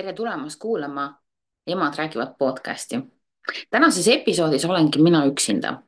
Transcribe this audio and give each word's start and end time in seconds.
tere 0.00 0.12
tulemast 0.12 0.60
kuulama 0.60 1.20
Emad 1.66 1.94
räägivad 1.96 2.34
podcasti. 2.38 3.00
tänases 3.70 4.08
episoodis 4.08 4.64
olengi 4.64 5.02
mina 5.02 5.26
üksinda 5.26 5.82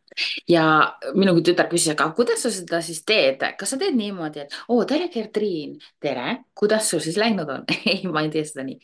ja 0.49 0.99
minu 1.15 1.41
tütar 1.41 1.69
küsis, 1.69 1.93
aga 1.93 2.11
kuidas 2.17 2.43
sa 2.43 2.51
seda 2.51 2.81
siis 2.83 3.05
teed, 3.05 3.41
kas 3.59 3.71
sa 3.71 3.79
teed 3.79 3.97
niimoodi, 3.97 4.41
et 4.41 4.57
oo, 4.69 4.85
tere, 4.85 5.09
Gertriin, 5.09 5.79
tere, 6.01 6.37
kuidas 6.55 6.91
sul 6.91 7.01
siis 7.01 7.17
läinud 7.17 7.49
on 7.49 7.65
ei, 7.93 8.03
ma 8.05 8.21
ei 8.21 8.29
tee 8.31 8.45
seda 8.45 8.67
nii. 8.67 8.77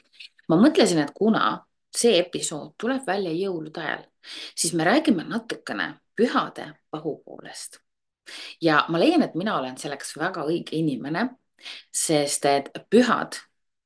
ma 0.48 0.60
mõtlesin, 0.62 1.02
et 1.04 1.12
kuna 1.14 1.42
see 1.96 2.16
episood 2.22 2.72
tuleb 2.80 3.04
välja 3.06 3.34
jõulude 3.36 3.84
ajal, 3.84 4.06
siis 4.56 4.72
me 4.72 4.88
räägime 4.88 5.28
natukene 5.28 5.90
pühade 6.16 6.70
pahupoolest. 6.90 7.82
ja 8.62 8.84
ma 8.88 9.00
leian, 9.00 9.28
et 9.28 9.36
mina 9.36 9.58
olen 9.58 9.76
selleks 9.76 10.16
väga 10.16 10.48
õige 10.48 10.80
inimene, 10.80 11.28
sest 11.92 12.48
et 12.48 12.72
pühad 12.88 13.36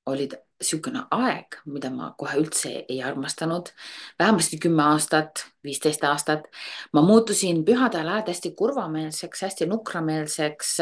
olid 0.07 0.39
niisugune 0.63 1.05
aeg, 1.11 1.59
mida 1.67 1.91
ma 1.93 2.13
kohe 2.19 2.39
üldse 2.41 2.71
ei 2.89 3.01
armastanud. 3.03 3.73
vähemasti 4.19 4.59
kümme 4.63 4.83
aastat, 4.83 5.45
viisteist 5.65 6.05
aastat. 6.05 6.47
ma 6.93 7.03
muutusin 7.03 7.65
pühade 7.65 7.99
ajal 7.99 8.23
hästi 8.27 8.55
kurvameelseks, 8.59 9.43
hästi 9.43 9.67
nukrameelseks. 9.67 10.79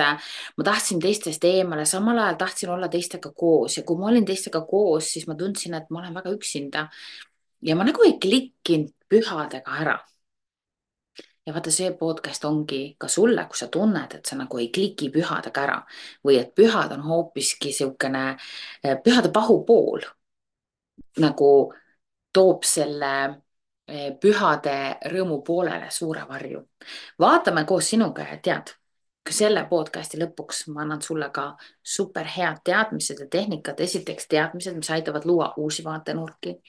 ma 0.56 0.64
tahtsin 0.64 1.00
teistest 1.00 1.44
eemale, 1.44 1.84
samal 1.84 2.18
ajal 2.18 2.38
tahtsin 2.44 2.70
olla 2.70 2.88
teistega 2.88 3.32
koos 3.32 3.76
ja 3.76 3.82
kui 3.82 3.98
ma 3.98 4.12
olin 4.12 4.24
teistega 4.24 4.60
koos, 4.60 5.12
siis 5.12 5.26
ma 5.26 5.34
tundsin, 5.34 5.74
et 5.74 5.90
ma 5.90 6.00
olen 6.00 6.14
väga 6.14 6.30
üksinda. 6.36 6.88
ja 7.62 7.76
ma 7.76 7.84
nagu 7.84 8.02
ei 8.04 8.18
klikkinud 8.20 8.94
pühadega 9.10 9.80
ära 9.82 9.98
ja 11.46 11.54
vaata, 11.54 11.70
see 11.72 11.90
podcast 11.98 12.44
ongi 12.44 12.80
ka 13.00 13.08
sulle, 13.08 13.44
kui 13.48 13.58
sa 13.58 13.68
tunned, 13.72 14.14
et 14.14 14.26
sa 14.26 14.36
nagu 14.38 14.58
ei 14.60 14.68
kliki 14.74 15.10
pühadega 15.12 15.62
ära 15.64 15.76
või 16.26 16.38
et 16.40 16.52
pühad 16.54 16.92
on 16.96 17.04
hoopiski 17.06 17.70
niisugune 17.70 18.24
eh, 18.84 18.96
pühade 19.04 19.32
pahupool 19.32 20.04
nagu 21.24 21.52
toob 22.32 22.66
selle 22.68 23.12
eh, 23.88 24.12
pühade 24.20 24.76
rõõmu 25.12 25.40
poolele 25.46 25.88
suure 25.90 26.26
varju. 26.28 26.66
vaatame 27.18 27.64
koos 27.64 27.88
sinuga 27.90 28.28
ja 28.28 28.36
tead, 28.42 28.74
ka 29.24 29.32
selle 29.32 29.64
podcasti 29.70 30.20
lõpuks 30.20 30.66
ma 30.74 30.84
annan 30.84 31.02
sulle 31.02 31.30
ka 31.32 31.54
super 31.82 32.28
head 32.36 32.60
teadmised 32.64 33.20
ja 33.20 33.26
tehnikad. 33.26 33.80
esiteks 33.80 34.28
teadmised, 34.28 34.76
mis 34.76 34.90
aitavad 34.90 35.24
luua 35.24 35.54
uusi 35.56 35.84
vaatenurki, 35.84 36.60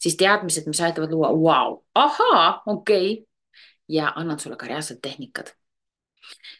siis 0.00 0.16
teadmised, 0.16 0.66
mis 0.66 0.80
aitavad 0.80 1.12
luua, 1.12 1.28
vau, 1.28 1.84
ahaa, 1.94 2.62
okei 2.66 3.12
okay 3.12 3.33
ja 3.88 4.12
annan 4.16 4.38
sulle 4.38 4.56
ka 4.56 4.66
reaalsed 4.66 4.98
tehnikad. 5.02 5.54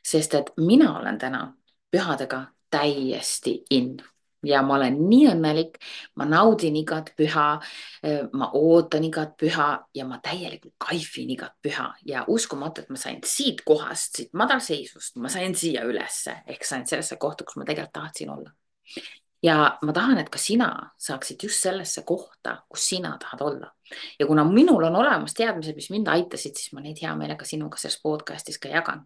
sest 0.04 0.34
et 0.34 0.50
mina 0.56 0.98
olen 0.98 1.18
täna 1.18 1.54
pühadega 1.90 2.46
täiesti 2.70 3.64
in 3.70 3.96
ja 4.44 4.62
ma 4.62 4.74
olen 4.74 4.98
nii 5.08 5.28
õnnelik, 5.30 5.78
ma 6.20 6.26
naudin 6.28 6.76
igat 6.76 7.12
püha, 7.16 7.46
ma 8.32 8.50
ootan 8.52 9.04
igat 9.04 9.36
püha 9.40 9.68
ja 9.94 10.04
ma 10.04 10.18
täielikult 10.22 10.74
kaifin 10.78 11.30
igat 11.30 11.56
püha 11.62 11.88
ja 12.04 12.24
uskumatu, 12.28 12.84
et 12.84 12.92
ma 12.92 13.00
sain 13.00 13.22
siit 13.24 13.64
kohast, 13.64 14.20
siit 14.20 14.36
madalseisust, 14.36 15.16
ma 15.16 15.32
sain 15.32 15.56
siia 15.56 15.84
ülesse 15.88 16.42
ehk 16.46 16.64
sain 16.64 16.86
sellesse 16.86 17.16
kohta, 17.16 17.44
kus 17.44 17.56
ma 17.56 17.64
tegelikult 17.64 17.96
tahtsin 18.02 18.36
olla 18.36 18.52
ja 19.44 19.78
ma 19.82 19.92
tahan, 19.92 20.18
et 20.18 20.30
ka 20.32 20.40
sina 20.40 20.68
saaksid 21.00 21.42
just 21.44 21.62
sellesse 21.62 22.02
kohta, 22.06 22.56
kus 22.68 22.88
sina 22.88 23.16
tahad 23.20 23.40
olla. 23.44 23.72
ja 24.18 24.26
kuna 24.26 24.44
minul 24.44 24.82
on 24.82 24.96
olemas 24.96 25.34
teadmised, 25.34 25.76
mis 25.76 25.90
mind 25.90 26.08
aitasid, 26.08 26.56
siis 26.56 26.72
ma 26.72 26.80
neid 26.80 27.02
hea 27.02 27.12
meelega 27.16 27.44
sinuga 27.44 27.76
selles 27.80 28.00
podcast'is 28.02 28.58
ka 28.58 28.68
jagan. 28.72 29.04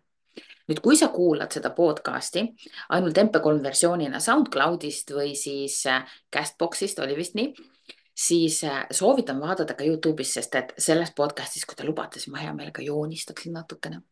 nüüd, 0.69 0.83
kui 0.85 0.97
sa 0.97 1.09
kuulad 1.09 1.53
seda 1.53 1.71
podcast'i 1.75 2.45
ainult 2.95 3.19
MP3 3.19 3.63
versioonina 3.65 4.21
SoundCloudist 4.21 5.11
või 5.17 5.35
siis 5.35 5.81
äh, 5.87 6.05
Castboxist, 6.35 7.01
oli 7.03 7.17
vist 7.17 7.35
nii, 7.35 7.55
siis 8.15 8.63
äh, 8.65 8.85
soovitan 8.91 9.41
vaadata 9.41 9.75
ka 9.75 9.85
Youtube'is, 9.85 10.37
sest 10.39 10.55
et 10.55 10.75
selles 10.79 11.11
podcast'is, 11.17 11.67
kui 11.67 11.75
te 11.75 11.89
lubate, 11.89 12.21
siis 12.21 12.31
ma 12.33 12.45
hea 12.45 12.55
meelega 12.55 12.85
joonistaksin 12.85 13.59
natukene 13.59 14.05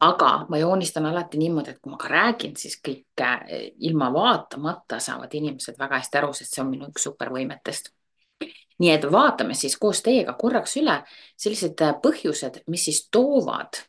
aga 0.00 0.46
ma 0.48 0.58
joonistan 0.58 1.06
alati 1.06 1.38
niimoodi, 1.38 1.70
et 1.70 1.80
kui 1.82 1.92
ma 1.92 1.98
ka 2.00 2.08
räägin, 2.08 2.56
siis 2.56 2.78
kõik 2.84 3.22
eh, 3.22 3.72
ilma 3.88 4.10
vaatamata 4.14 5.00
saavad 5.02 5.34
inimesed 5.34 5.78
väga 5.78 6.00
hästi 6.00 6.18
aru, 6.18 6.32
sest 6.34 6.54
see 6.54 6.62
on 6.64 6.70
minu 6.72 6.88
üks 6.92 7.06
supervõimetest. 7.08 7.92
nii 8.78 8.90
et 8.94 9.04
vaatame 9.10 9.54
siis 9.58 9.74
koos 9.76 10.02
teiega 10.06 10.36
korraks 10.38 10.76
üle 10.78 11.00
sellised 11.36 11.80
eh, 11.82 11.94
põhjused, 12.02 12.62
mis 12.66 12.84
siis 12.90 13.08
toovad 13.10 13.82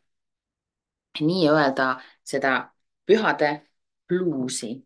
nii-öelda 1.21 1.89
seda 2.25 2.71
pühade 3.05 3.61
bluusi. 4.07 4.85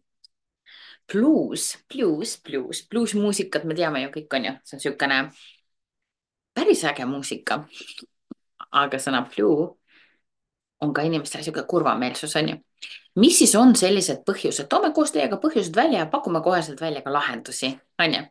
bluus, 1.14 1.78
bluus, 1.94 2.40
bluus, 2.44 2.88
bluusmuusikat 2.90 3.64
me 3.68 3.75
teame 3.75 4.02
ju 4.03 4.09
kõik 4.09 4.35
on 4.38 4.46
ju, 4.46 4.53
see 4.64 4.78
on 4.78 4.80
niisugune 4.80 5.18
päris 6.56 6.84
äge 6.84 7.06
muusika. 7.06 7.64
aga 8.72 8.97
sõna 8.97 9.22
blue 9.30 9.83
on 10.84 10.94
ka 10.94 11.06
inimestel 11.08 11.42
niisugune 11.42 11.66
kurvameelsus, 11.70 12.36
on 12.36 12.50
ju. 12.50 12.60
mis 13.16 13.38
siis 13.38 13.56
on 13.56 13.76
sellised 13.76 14.24
põhjused, 14.28 14.68
toome 14.70 14.92
koos 14.94 15.14
teiega 15.16 15.40
põhjused 15.42 15.76
välja 15.76 16.04
ja 16.04 16.12
pakume 16.12 16.42
koheselt 16.44 16.82
välja 16.82 17.02
ka 17.02 17.14
lahendusi, 17.14 17.74
on 18.04 18.16
ju. 18.18 18.24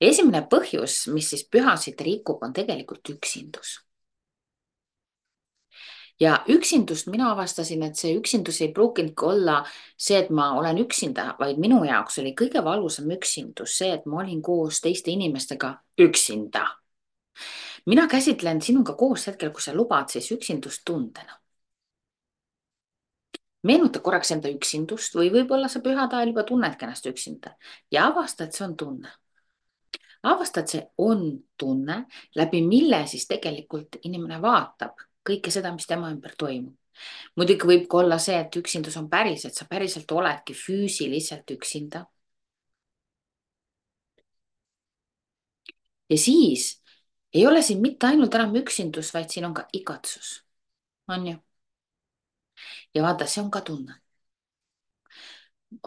esimene 0.00 0.44
põhjus, 0.50 1.04
mis 1.12 1.30
siis 1.32 1.44
pühasid 1.50 2.00
rikub, 2.00 2.42
on 2.42 2.52
tegelikult 2.52 3.14
üksindus. 3.16 3.78
ja 6.20 6.40
üksindust 6.50 7.06
mina 7.06 7.30
avastasin, 7.32 7.82
et 7.86 7.96
see 7.96 8.16
üksindus 8.18 8.60
ei 8.62 8.72
pruukinudki 8.74 9.24
olla 9.24 9.60
see, 9.96 10.18
et 10.18 10.30
ma 10.30 10.50
olen 10.58 10.82
üksinda, 10.82 11.34
vaid 11.38 11.58
minu 11.62 11.84
jaoks 11.86 12.18
oli 12.18 12.34
kõige 12.34 12.64
valusam 12.64 13.10
üksindus 13.14 13.78
see, 13.78 13.92
et 13.94 14.06
ma 14.06 14.24
olin 14.24 14.42
koos 14.42 14.80
teiste 14.82 15.14
inimestega 15.14 15.76
üksinda 15.98 16.66
mina 17.86 18.08
käsitlen 18.08 18.62
sinuga 18.62 18.92
koos 18.92 19.26
hetkel, 19.26 19.50
kui 19.50 19.62
sa 19.62 19.72
lubad, 19.74 20.10
siis 20.12 20.32
üksindustundena 20.34 21.38
meenuta 23.66 24.00
korraks 24.00 24.30
enda 24.34 24.50
üksindust 24.52 25.16
või 25.18 25.30
võib-olla 25.34 25.68
sa 25.68 25.80
pühade 25.84 26.16
ajal 26.16 26.32
juba 26.32 26.44
tunnedki 26.46 26.86
ennast 26.86 27.06
üksinda 27.10 27.54
ja 27.90 28.06
avasta, 28.10 28.44
et 28.44 28.54
see 28.54 28.64
on 28.66 28.76
tunne. 28.76 29.10
avasta, 30.22 30.60
et 30.60 30.68
see 30.68 30.82
on 30.98 31.24
tunne, 31.56 32.04
läbi 32.36 32.62
mille 32.66 33.06
siis 33.06 33.26
tegelikult 33.26 33.98
inimene 34.02 34.40
vaatab 34.42 34.98
kõike 35.28 35.50
seda, 35.50 35.72
mis 35.72 35.86
tema 35.86 36.10
ümber 36.10 36.34
toimub. 36.38 36.76
muidugi 37.36 37.66
võib 37.66 37.88
ka 37.90 37.98
olla 38.02 38.18
see, 38.18 38.38
et 38.38 38.56
üksindus 38.56 38.96
on 38.96 39.08
päris, 39.10 39.44
et 39.44 39.54
sa 39.54 39.66
päriselt 39.70 40.12
oledki 40.12 40.54
füüsiliselt 40.54 41.50
üksinda. 41.50 42.06
ja 46.10 46.18
siis 46.18 46.82
ei 47.34 47.46
ole 47.46 47.62
siin 47.62 47.80
mitte 47.80 48.06
ainult 48.06 48.34
enam 48.34 48.54
üksindus, 48.56 49.12
vaid 49.14 49.28
siin 49.30 49.44
on 49.44 49.54
ka 49.54 49.66
igatsus, 49.72 50.42
on 51.08 51.26
ju 51.26 51.36
ja 52.94 53.02
vaata, 53.02 53.26
see 53.26 53.42
on 53.42 53.50
ka 53.50 53.60
tunne. 53.60 53.94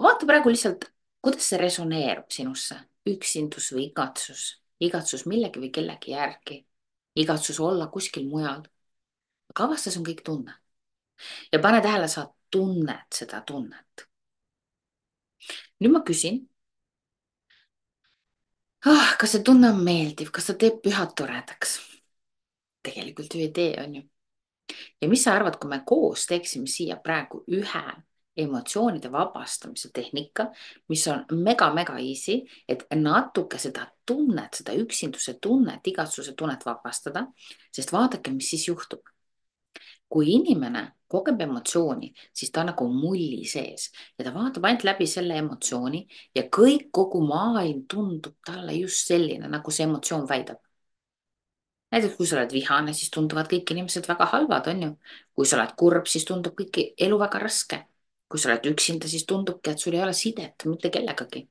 vaata 0.01 0.25
praegu 0.25 0.49
lihtsalt, 0.49 0.85
kuidas 1.21 1.49
see 1.49 1.59
resoneerub 1.61 2.29
sinusse, 2.31 2.77
üksindus 3.09 3.71
või 3.75 3.87
igatsus, 3.89 4.43
igatsus 4.79 5.25
millegi 5.29 5.61
või 5.63 5.71
kellegi 5.73 6.13
järgi, 6.15 6.61
igatsus 7.15 7.59
olla 7.59 7.87
kuskil 7.87 8.27
mujal. 8.29 8.63
aga 9.51 9.63
avasta, 9.67 9.91
see 9.91 9.99
on 9.99 10.07
kõik 10.07 10.23
tunne. 10.25 10.55
ja 11.51 11.59
pane 11.59 11.81
tähele, 11.81 12.07
sa 12.07 12.27
tunned 12.51 13.07
seda 13.13 13.41
tunnet. 13.41 14.07
nüüd 15.79 15.91
ma 15.91 16.03
küsin 16.05 16.43
ah,. 18.85 19.15
kas 19.19 19.31
see 19.35 19.43
tunne 19.43 19.71
on 19.73 19.83
meeldiv, 19.83 20.31
kas 20.31 20.49
ta 20.49 20.53
teeb 20.53 20.81
pühad 20.85 21.15
toredaks? 21.17 21.79
tegelikult 22.85 23.35
ju 23.35 23.41
ei 23.45 23.51
tee, 23.53 23.73
on 23.83 23.95
ju 23.95 24.03
ja 25.01 25.09
mis 25.09 25.23
sa 25.23 25.35
arvad, 25.35 25.57
kui 25.59 25.69
me 25.69 25.81
koos 25.85 26.25
teeksime 26.29 26.69
siia 26.69 26.97
praegu 27.03 27.43
ühe 27.51 27.85
emotsioonide 28.37 29.11
vabastamise 29.11 29.89
tehnika, 29.93 30.47
mis 30.89 31.07
on 31.11 31.25
mega-mega 31.43 31.97
easy, 31.99 32.41
et 32.67 32.85
natuke 32.95 33.59
seda 33.59 33.87
tunnet, 34.07 34.61
seda 34.61 34.75
üksinduse 34.79 35.35
tunnet, 35.41 35.83
igatsuse 35.87 36.35
tunnet 36.37 36.63
vabastada, 36.65 37.25
sest 37.75 37.91
vaadake, 37.91 38.31
mis 38.35 38.53
siis 38.55 38.67
juhtub. 38.67 39.03
kui 40.11 40.33
inimene 40.33 40.81
kogeb 41.07 41.39
emotsiooni, 41.39 42.09
siis 42.35 42.49
ta 42.51 42.65
on 42.65 42.67
nagu 42.73 42.87
mulli 42.91 43.45
sees 43.47 43.85
ja 44.19 44.25
ta 44.25 44.33
vaatab 44.35 44.65
ainult 44.67 44.83
läbi 44.83 45.05
selle 45.07 45.37
emotsiooni 45.39 46.01
ja 46.35 46.43
kõik, 46.57 46.89
kogu 46.91 47.21
maailm 47.23 47.85
tundub 47.87 48.35
talle 48.43 48.75
just 48.75 49.07
selline, 49.07 49.47
nagu 49.47 49.71
see 49.71 49.87
emotsioon 49.87 50.27
väidab 50.27 50.59
näiteks 51.91 52.15
kui 52.17 52.27
sa 52.27 52.37
oled 52.39 52.53
vihane, 52.55 52.93
siis 52.97 53.11
tunduvad 53.13 53.49
kõik 53.51 53.71
inimesed 53.73 54.07
väga 54.07 54.27
halvad, 54.33 54.67
on 54.71 54.83
ju. 54.85 54.91
kui 55.35 55.45
sa 55.45 55.57
oled 55.59 55.73
kurb, 55.77 56.07
siis 56.07 56.25
tundub 56.25 56.55
kõik 56.57 56.81
elu 56.97 57.17
väga 57.19 57.39
raske. 57.39 57.85
kui 58.31 58.39
sa 58.39 58.49
oled 58.49 58.67
üksinda, 58.71 59.07
siis 59.11 59.25
tundubki, 59.27 59.71
et 59.71 59.79
sul 59.79 59.93
ei 59.93 60.03
ole 60.03 60.13
sidet 60.13 60.65
mitte 60.65 60.89
kellegagi. 60.89 61.47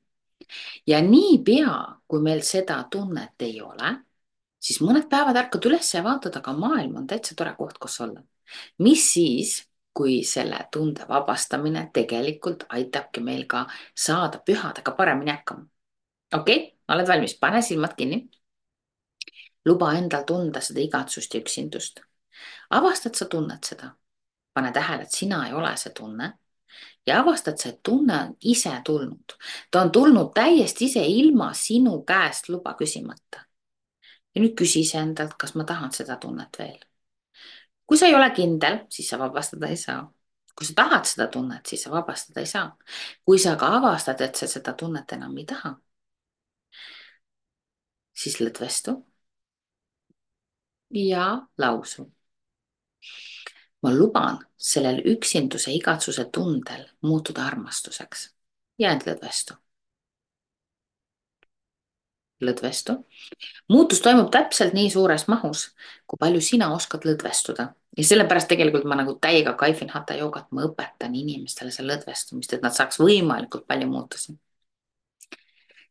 ja 0.87 1.01
niipea, 1.01 1.75
kui 2.07 2.21
meil 2.21 2.41
seda 2.41 2.83
tunnet 2.91 3.41
ei 3.41 3.61
ole, 3.61 3.95
siis 4.59 4.81
mõned 4.81 5.09
päevad 5.09 5.37
ärkad 5.37 5.65
üles 5.69 5.93
ja 5.93 6.03
vaatad, 6.03 6.35
aga 6.37 6.53
maailm 6.53 6.95
on 7.01 7.07
täitsa 7.07 7.35
tore 7.35 7.53
koht, 7.57 7.77
kus 7.77 8.01
olla. 8.01 8.23
mis 8.79 9.13
siis, 9.13 9.67
kui 9.93 10.23
selle 10.23 10.59
tunde 10.71 11.05
vabastamine 11.07 11.89
tegelikult 11.93 12.63
aitabki 12.69 13.21
meil 13.21 13.45
ka 13.47 13.65
saada 13.95 14.39
pühadega 14.39 14.91
paremini 14.97 15.31
hakkama. 15.31 15.65
okei 16.33 16.57
okay?, 16.57 16.69
oled 16.95 17.07
valmis, 17.07 17.37
pane 17.39 17.61
silmad 17.61 17.95
kinni. 17.95 18.29
Luba 19.65 19.93
endal 19.93 20.23
tunda 20.27 20.61
seda 20.61 20.81
igatsust 20.81 21.33
ja 21.33 21.41
üksindust. 21.41 22.01
avastad, 22.69 23.15
sa 23.15 23.25
tunned 23.25 23.63
seda. 23.63 23.95
pane 24.53 24.71
tähele, 24.71 25.03
et 25.03 25.11
sina 25.11 25.47
ei 25.47 25.53
ole 25.53 25.77
see 25.77 25.93
tunne 25.93 26.33
ja 27.05 27.19
avastad, 27.21 27.57
see 27.57 27.79
tunne 27.83 28.13
on 28.23 28.35
ise 28.41 28.81
tulnud. 28.85 29.33
ta 29.71 29.81
on 29.81 29.91
tulnud 29.91 30.33
täiesti 30.33 30.85
ise 30.85 31.05
ilma 31.05 31.53
sinu 31.53 32.03
käest 32.03 32.49
luba 32.49 32.73
küsimata. 32.73 33.45
ja 34.35 34.41
nüüd 34.41 34.55
küsi 34.61 34.81
iseendalt, 34.85 35.33
kas 35.37 35.55
ma 35.55 35.63
tahan 35.63 35.91
seda 35.91 36.17
tunnet 36.17 36.59
veel. 36.59 36.79
kui 37.85 37.97
sa 37.97 38.05
ei 38.05 38.15
ole 38.15 38.29
kindel, 38.31 38.79
siis 38.89 39.09
sa 39.09 39.19
vabastada 39.19 39.67
ei 39.67 39.77
saa. 39.77 40.11
kui 40.55 40.65
sa 40.65 40.73
tahad 40.73 41.05
seda 41.05 41.27
tunnet, 41.27 41.65
siis 41.65 41.83
sa 41.83 41.91
vabastada 41.91 42.39
ei 42.39 42.45
saa. 42.45 42.77
kui 43.25 43.39
sa 43.39 43.53
aga 43.53 43.75
avastad, 43.77 44.21
et 44.21 44.35
sa 44.35 44.47
seda 44.47 44.73
tunnet 44.73 45.11
enam 45.11 45.37
ei 45.37 45.45
taha, 45.45 45.75
siis 48.13 48.39
lõdvestu 48.41 49.10
ja 50.91 51.47
lausu 51.57 52.11
ma 53.81 53.93
luban 53.93 54.39
sellel 54.57 55.01
üksinduse 55.13 55.73
igatsuse 55.73 56.25
tundel 56.33 56.85
muutuda 57.01 57.45
armastuseks. 57.45 58.29
jääd 58.79 59.05
lõdvestu. 59.07 59.53
lõdvestu. 62.41 62.93
muutus 63.69 64.01
toimub 64.01 64.31
täpselt 64.31 64.73
nii 64.73 64.89
suures 64.89 65.27
mahus, 65.27 65.75
kui 66.07 66.17
palju 66.17 66.41
sina 66.41 66.73
oskad 66.73 67.05
lõdvestuda 67.05 67.67
ja 67.97 68.03
sellepärast 68.03 68.47
tegelikult 68.47 68.85
ma 68.85 68.95
nagu 68.95 69.17
täiega 69.21 69.53
kaifin 69.53 69.89
hatha 69.89 70.17
joogat, 70.17 70.47
ma 70.51 70.65
õpetan 70.65 71.15
inimestele 71.15 71.71
seda 71.71 71.93
lõdvestumist, 71.93 72.53
et 72.53 72.61
nad 72.61 72.73
saaks 72.73 72.99
võimalikult 72.99 73.67
palju 73.67 73.87
muutusi. 73.87 74.37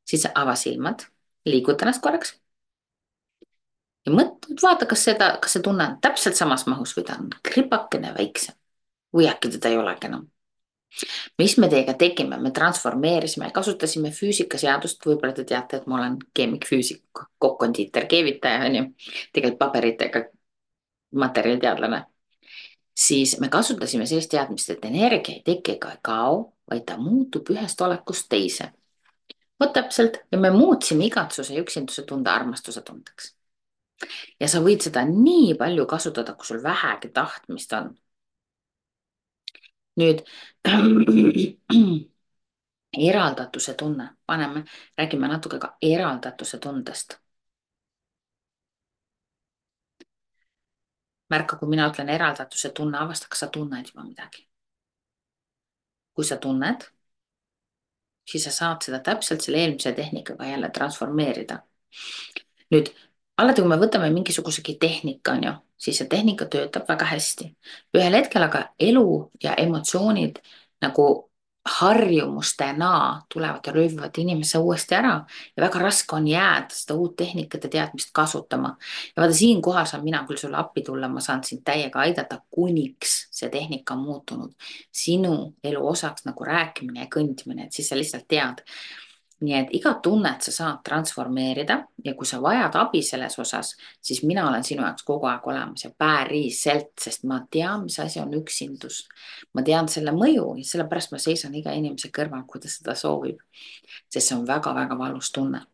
siis 0.04 0.26
ava 0.34 0.54
silmad, 0.54 1.06
liiguta 1.46 1.84
ennast 1.84 2.02
korraks 2.02 2.39
ja 4.06 4.12
mõtle, 4.14 4.56
vaata, 4.62 4.88
kas 4.88 5.04
seda, 5.08 5.30
kas 5.42 5.56
see 5.56 5.64
tunne 5.64 5.86
on 5.86 5.96
täpselt 6.02 6.38
samas 6.38 6.66
mahus 6.70 6.94
või 6.96 7.06
ta 7.08 7.16
on 7.20 7.30
kripakene 7.46 8.12
väiksem 8.16 8.56
või 9.16 9.26
äkki 9.30 9.50
teda 9.56 9.72
ei 9.72 9.78
olegi 9.78 10.06
enam. 10.06 10.28
mis 11.38 11.56
me 11.58 11.68
teiega 11.70 11.94
tegime, 11.94 12.38
me 12.38 12.50
transformeerisime, 12.50 13.50
kasutasime 13.54 14.10
füüsikaseadust, 14.10 15.04
võib-olla 15.06 15.32
te 15.32 15.44
teate, 15.44 15.76
et 15.76 15.86
ma 15.86 15.98
olen 16.00 16.16
keemik-füüsik, 16.34 17.04
kokk-kondiiter, 17.38 18.06
keevitaja 18.10 18.64
on 18.66 18.74
ju, 18.74 18.84
tegelikult 19.32 19.58
paberitega 19.58 20.24
materjaliteadlane. 21.14 22.04
siis 22.94 23.38
me 23.40 23.48
kasutasime 23.48 24.06
sellist 24.06 24.30
teadmist, 24.30 24.70
et 24.70 24.84
energia 24.84 25.34
ei 25.34 25.42
teki 25.44 25.76
ega 25.76 25.92
ei 25.92 25.98
kao, 26.02 26.52
vaid 26.70 26.84
ta 26.86 26.96
muutub 26.98 27.50
ühest 27.50 27.80
olekust 27.80 28.28
teise. 28.28 28.72
vot 29.60 29.72
täpselt 29.72 30.20
ja 30.32 30.38
me 30.38 30.50
muutsime 30.50 31.04
igatsuse 31.06 31.54
ja 31.54 31.62
üksinduse 31.62 32.02
tunde 32.02 32.30
armastuse 32.30 32.82
tundeks 32.82 33.34
ja 34.40 34.48
sa 34.48 34.60
võid 34.64 34.84
seda 34.86 35.04
nii 35.08 35.54
palju 35.58 35.86
kasutada, 35.86 36.34
kui 36.34 36.46
sul 36.46 36.62
vähegi 36.62 37.10
tahtmist 37.14 37.72
on. 37.78 37.90
nüüd 40.00 40.22
eraldatuse 43.10 43.74
tunne, 43.74 44.10
paneme, 44.26 44.64
räägime 44.98 45.28
natuke 45.28 45.58
ka 45.58 45.76
eraldatuse 45.82 46.58
tundest. 46.58 47.18
märka, 51.30 51.56
kui 51.56 51.68
mina 51.70 51.84
ütlen 51.86 52.08
eraldatuse 52.10 52.72
tunne, 52.74 52.98
avasta, 52.98 53.28
kas 53.30 53.44
sa 53.44 53.48
tunned 53.54 53.86
juba 53.92 54.02
midagi. 54.04 54.46
kui 56.14 56.24
sa 56.26 56.36
tunned, 56.36 56.82
siis 58.30 58.44
sa 58.44 58.50
saad 58.50 58.82
seda 58.84 58.98
täpselt 59.00 59.40
selle 59.40 59.60
eelmise 59.62 59.92
tehnikaga 59.92 60.46
jälle 60.46 60.70
transformeerida. 60.70 61.62
nüüd 62.70 62.90
alati, 63.40 63.62
kui 63.62 63.70
me 63.70 63.78
võtame 63.80 64.10
mingisugusegi 64.14 64.76
tehnika, 64.80 65.34
on 65.38 65.48
ju, 65.48 65.56
siis 65.80 66.00
see 66.00 66.08
tehnika 66.10 66.46
töötab 66.50 66.88
väga 66.88 67.08
hästi. 67.14 67.50
ühel 67.96 68.16
hetkel 68.18 68.46
aga 68.46 68.68
elu 68.78 69.08
ja 69.42 69.54
emotsioonid 69.58 70.40
nagu 70.82 71.30
harjumustena 71.68 73.22
tulevad 73.34 73.60
ja 73.66 73.72
röövivad 73.72 74.16
inimese 74.16 74.58
uuesti 74.58 74.94
ära 74.94 75.26
ja 75.56 75.62
väga 75.62 75.78
raske 75.78 76.16
on 76.16 76.28
jääda 76.28 76.72
seda 76.72 76.94
uut 76.94 77.16
tehnikat 77.16 77.64
ja 77.64 77.70
teadmist 77.70 78.10
kasutama. 78.12 78.76
ja 79.16 79.22
vaata, 79.22 79.34
siinkohal 79.34 79.84
saan 79.86 80.04
mina 80.04 80.24
küll 80.28 80.40
sulle 80.40 80.56
appi 80.56 80.82
tulla, 80.82 81.08
ma 81.08 81.20
saan 81.20 81.44
sind 81.44 81.60
täiega 81.64 82.00
aidata, 82.00 82.40
kuniks 82.50 83.28
see 83.30 83.50
tehnika 83.50 83.94
on 83.94 84.00
muutunud 84.00 84.52
sinu 84.92 85.54
elu 85.64 85.88
osaks 85.88 86.24
nagu 86.24 86.44
rääkimine 86.44 87.00
ja 87.00 87.12
kõndimine, 87.16 87.66
et 87.66 87.72
siis 87.72 87.88
sa 87.88 87.96
lihtsalt 87.96 88.28
tead 88.28 88.64
nii 89.40 89.54
et 89.56 89.72
igat 89.76 90.02
tunnet 90.02 90.44
sa 90.44 90.52
saad 90.52 90.80
transformeerida 90.84 91.76
ja 92.04 92.12
kui 92.14 92.28
sa 92.28 92.40
vajad 92.42 92.76
abi 92.76 93.00
selles 93.02 93.38
osas, 93.40 93.72
siis 94.02 94.22
mina 94.28 94.44
olen 94.48 94.64
sinu 94.64 94.84
jaoks 94.84 95.04
kogu 95.08 95.28
aeg 95.30 95.46
olemas 95.48 95.84
ja 95.84 95.90
päriselt, 95.98 96.92
sest 97.00 97.24
ma 97.28 97.40
tean, 97.50 97.86
mis 97.86 97.98
asi 98.00 98.20
on 98.20 98.34
üksindus. 98.36 99.06
ma 99.54 99.62
tean 99.62 99.88
selle 99.88 100.12
mõju 100.12 100.54
ja 100.58 100.64
sellepärast 100.72 101.12
ma 101.12 101.18
seisan 101.18 101.54
iga 101.54 101.72
inimese 101.72 102.12
kõrval, 102.12 102.44
kui 102.46 102.60
ta 102.60 102.68
seda 102.68 102.94
soovib. 102.94 103.40
sest 104.12 104.28
see 104.28 104.36
on 104.36 104.46
väga-väga 104.46 104.98
valus 104.98 105.32
tunne. 105.32 105.64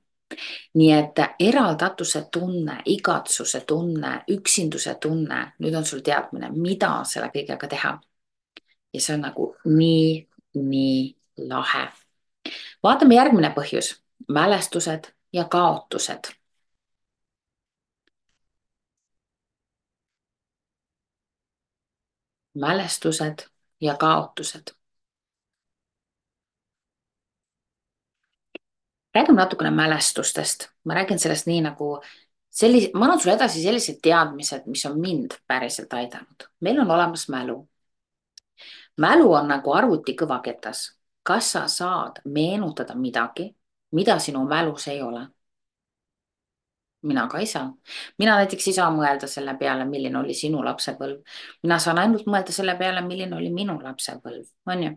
nii 0.75 0.93
et 0.93 1.19
eraldatuse 1.41 2.27
tunne, 2.33 2.81
igatsuse 2.85 3.61
tunne, 3.67 4.23
üksinduse 4.31 4.95
tunne, 5.01 5.53
nüüd 5.59 5.75
on 5.75 5.85
sul 5.85 6.01
teadmine, 6.07 6.51
mida 6.51 7.03
selle 7.05 7.31
kõigega 7.35 7.69
teha. 7.69 7.99
ja 8.95 9.01
see 9.01 9.15
on 9.15 9.21
nagu 9.27 9.55
nii, 9.65 10.27
nii 10.55 11.17
lahe 11.49 11.89
vaatame 12.87 13.15
järgmine 13.19 13.50
põhjus, 13.59 13.93
mälestused 14.29 15.12
ja 15.33 15.44
kaotused. 15.44 16.33
mälestused 22.56 23.43
ja 23.81 23.94
kaotused. 23.97 24.73
räägime 29.15 29.37
natukene 29.37 29.71
mälestustest, 29.71 30.69
ma 30.85 30.94
räägin 30.94 31.19
sellest 31.19 31.47
nii 31.47 31.61
nagu 31.61 32.00
sellise, 32.50 32.91
ma 32.94 33.05
annan 33.05 33.21
sulle 33.21 33.37
edasi 33.37 33.62
sellised 33.62 34.00
teadmised, 34.03 34.67
mis 34.67 34.85
on 34.87 35.00
mind 35.00 35.39
päriselt 35.47 35.93
aidanud. 35.93 36.49
meil 36.61 36.81
on 36.81 36.91
olemas 36.91 37.29
mälu. 37.29 37.69
mälu 38.97 39.32
on 39.32 39.49
nagu 39.49 39.73
arvuti 39.73 40.17
kõvaketas 40.23 40.97
kas 41.26 41.52
sa 41.52 41.67
saad 41.69 42.20
meenutada 42.25 42.94
midagi, 42.94 43.50
mida 43.93 44.19
sinu 44.19 44.44
mälus 44.49 44.88
ei 44.88 45.02
ole? 45.02 45.26
mina 47.06 47.29
ka 47.29 47.39
ei 47.39 47.46
saa. 47.46 47.70
mina 48.19 48.36
näiteks 48.36 48.67
ei 48.69 48.74
saa 48.74 48.91
mõelda 48.91 49.29
selle 49.31 49.55
peale, 49.60 49.84
milline 49.86 50.19
oli 50.19 50.34
sinu 50.34 50.65
lapsepõlv. 50.65 51.22
mina 51.62 51.79
saan 51.79 51.98
ainult 52.03 52.27
mõelda 52.27 52.53
selle 52.53 52.74
peale, 52.79 53.03
milline 53.06 53.36
oli 53.36 53.51
minu 53.55 53.79
lapsepõlv, 53.82 54.46
on 54.67 54.82
ju. 54.82 54.93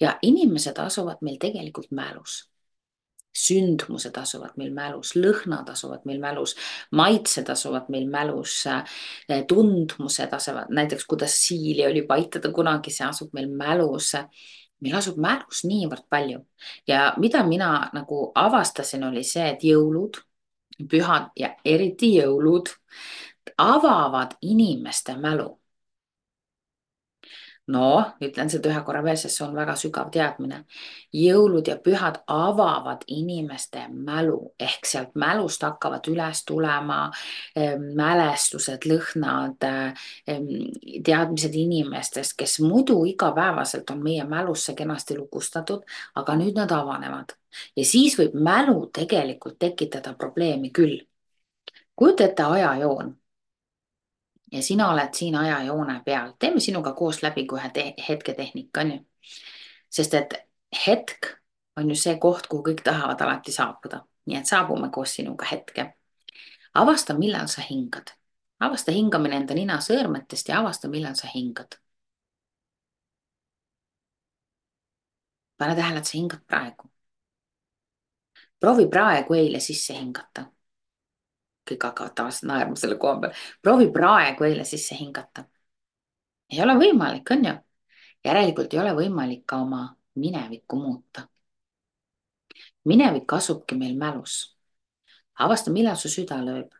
ja 0.00 0.18
inimesed 0.22 0.78
asuvad 0.78 1.22
meil 1.22 1.38
tegelikult 1.40 1.90
mälus 1.90 2.44
sündmused 3.40 4.16
asuvad 4.18 4.56
meil 4.58 4.72
mälus, 4.74 5.12
lõhnad 5.14 5.68
asuvad 5.70 6.02
meil 6.08 6.18
mälus, 6.20 6.56
maitsed 6.98 7.48
asuvad 7.52 7.86
meil 7.88 8.08
mälus, 8.10 8.56
tundmused 9.48 10.34
asuvad, 10.34 10.72
näiteks 10.74 11.06
kuidas 11.06 11.36
siili 11.44 11.86
oli 11.86 12.02
paitada 12.06 12.50
kunagi, 12.52 12.90
see 12.90 13.06
asub 13.06 13.30
meil 13.36 13.46
mälus 13.54 14.16
meil 14.80 14.96
asub 14.96 15.18
mälus 15.20 15.64
niivõrd 15.68 16.06
palju. 16.08 16.40
Ja 16.88 17.12
mida 17.18 17.44
mina 17.46 17.90
nagu 17.92 18.30
avastasin, 18.34 19.04
oli 19.10 19.24
see, 19.24 19.46
et 19.54 19.64
jõulud, 19.64 20.20
pühad 20.90 21.30
ja 21.36 21.54
eriti 21.64 22.14
jõulud 22.16 22.72
avavad 23.60 24.36
inimeste 24.40 25.16
mälu 25.20 25.59
noh, 27.70 28.12
ütlen 28.22 28.50
seda 28.52 28.70
ühe 28.70 28.82
korra 28.86 29.02
veel, 29.04 29.18
sest 29.20 29.38
see 29.38 29.46
on 29.46 29.54
väga 29.56 29.76
sügav 29.78 30.10
teadmine. 30.14 30.64
jõulud 31.14 31.66
ja 31.68 31.76
pühad 31.82 32.20
avavad 32.30 33.02
inimeste 33.06 33.86
mälu 33.90 34.52
ehk 34.58 34.86
sealt 34.86 35.14
mälust 35.14 35.62
hakkavad 35.62 36.06
üles 36.12 36.44
tulema 36.46 37.00
ehm, 37.56 37.90
mälestused, 37.98 38.86
lõhnad, 38.86 39.66
ehm, 39.66 40.48
teadmised 41.06 41.54
inimestest, 41.54 42.36
kes 42.38 42.60
muidu 42.60 43.04
igapäevaselt 43.10 43.90
on 43.90 44.02
meie 44.02 44.24
mälusse 44.24 44.74
kenasti 44.74 45.18
lukustatud, 45.18 45.84
aga 46.14 46.38
nüüd 46.38 46.58
nad 46.58 46.70
avanevad 46.72 47.34
ja 47.76 47.84
siis 47.84 48.16
võib 48.18 48.34
mälu 48.34 48.84
tegelikult 48.94 49.58
tekitada 49.58 50.14
probleemi 50.18 50.70
küll. 50.70 51.00
kujuta 51.96 52.24
ette 52.24 52.42
ajajoon 52.42 53.19
ja 54.52 54.62
sina 54.62 54.90
oled 54.92 55.14
siin 55.14 55.36
ajajoone 55.36 56.00
peal, 56.04 56.32
teeme 56.38 56.60
sinuga 56.60 56.92
koos 56.92 57.22
läbi 57.22 57.46
ka 57.46 57.56
ühe 57.56 57.70
te 57.74 57.94
hetketehnika, 58.08 58.80
on 58.80 58.92
ju. 58.92 58.98
sest 59.90 60.14
et 60.14 60.34
hetk 60.86 61.26
on 61.76 61.90
ju 61.90 61.96
see 61.96 62.16
koht, 62.18 62.46
kuhu 62.46 62.62
kõik 62.70 62.82
tahavad 62.84 63.20
alati 63.20 63.52
saabuda, 63.52 64.04
nii 64.26 64.38
et 64.38 64.46
saabume 64.46 64.90
koos 64.90 65.14
sinuga 65.14 65.46
hetke. 65.50 65.94
avasta, 66.74 67.14
millal 67.14 67.46
sa 67.48 67.62
hingad, 67.70 68.14
avasta 68.60 68.92
hingamine 68.92 69.36
enda 69.36 69.54
ninasõõrmetest 69.54 70.48
ja 70.48 70.60
avasta, 70.60 70.88
millal 70.88 71.14
sa 71.14 71.28
hingad. 71.34 71.78
pane 75.58 75.74
tähele, 75.76 75.98
et 75.98 76.06
sa 76.06 76.16
hingad 76.18 76.40
praegu. 76.46 76.90
proovi 78.60 78.86
praegu 78.88 79.34
eile 79.34 79.60
sisse 79.60 79.94
hingata. 79.94 80.46
Naerma 82.42 82.76
selle 82.76 82.98
koha 82.98 83.20
peal. 83.20 83.32
proovi 83.62 83.90
praegu 83.92 84.44
eile 84.44 84.64
sisse 84.64 84.96
hingata. 84.98 85.44
ei 86.52 86.62
ole 86.62 86.74
võimalik, 86.74 87.30
on 87.30 87.44
ju? 87.44 87.54
järelikult 88.24 88.74
ei 88.74 88.80
ole 88.80 88.94
võimalik 88.94 89.44
ka 89.46 89.56
oma 89.56 89.96
minevikku 90.14 90.76
muuta. 90.76 91.28
minevik 92.84 93.32
asubki 93.32 93.74
meil 93.74 93.96
mälus. 93.96 94.56
avasta, 95.38 95.70
millal 95.70 95.96
su 95.96 96.08
süda 96.08 96.40
lööb. 96.44 96.74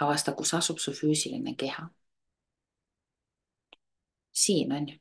avasta, 0.00 0.32
kus 0.32 0.54
asub 0.54 0.78
su 0.78 0.92
füüsiline 0.92 1.56
keha. 1.56 1.88
siin 4.32 4.72
on 4.72 4.88
ju. 4.88 4.98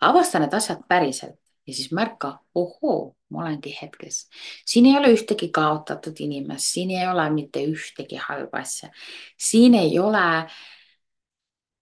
avasta 0.00 0.38
need 0.38 0.54
asjad 0.54 0.86
päriselt 0.88 1.43
ja 1.66 1.74
siis 1.74 1.92
märka, 1.92 2.38
ohoo, 2.54 3.16
ma 3.30 3.42
olengi 3.42 3.76
hetkes. 3.82 4.28
siin 4.66 4.86
ei 4.86 4.96
ole 4.96 5.12
ühtegi 5.14 5.48
kaotatud 5.48 6.16
inimest, 6.18 6.72
siin 6.76 6.90
ei 6.90 7.06
ole 7.08 7.30
mitte 7.30 7.64
ühtegi 7.66 8.20
halba 8.28 8.58
asja. 8.58 8.90
siin 9.38 9.74
ei 9.74 9.98
ole 9.98 10.46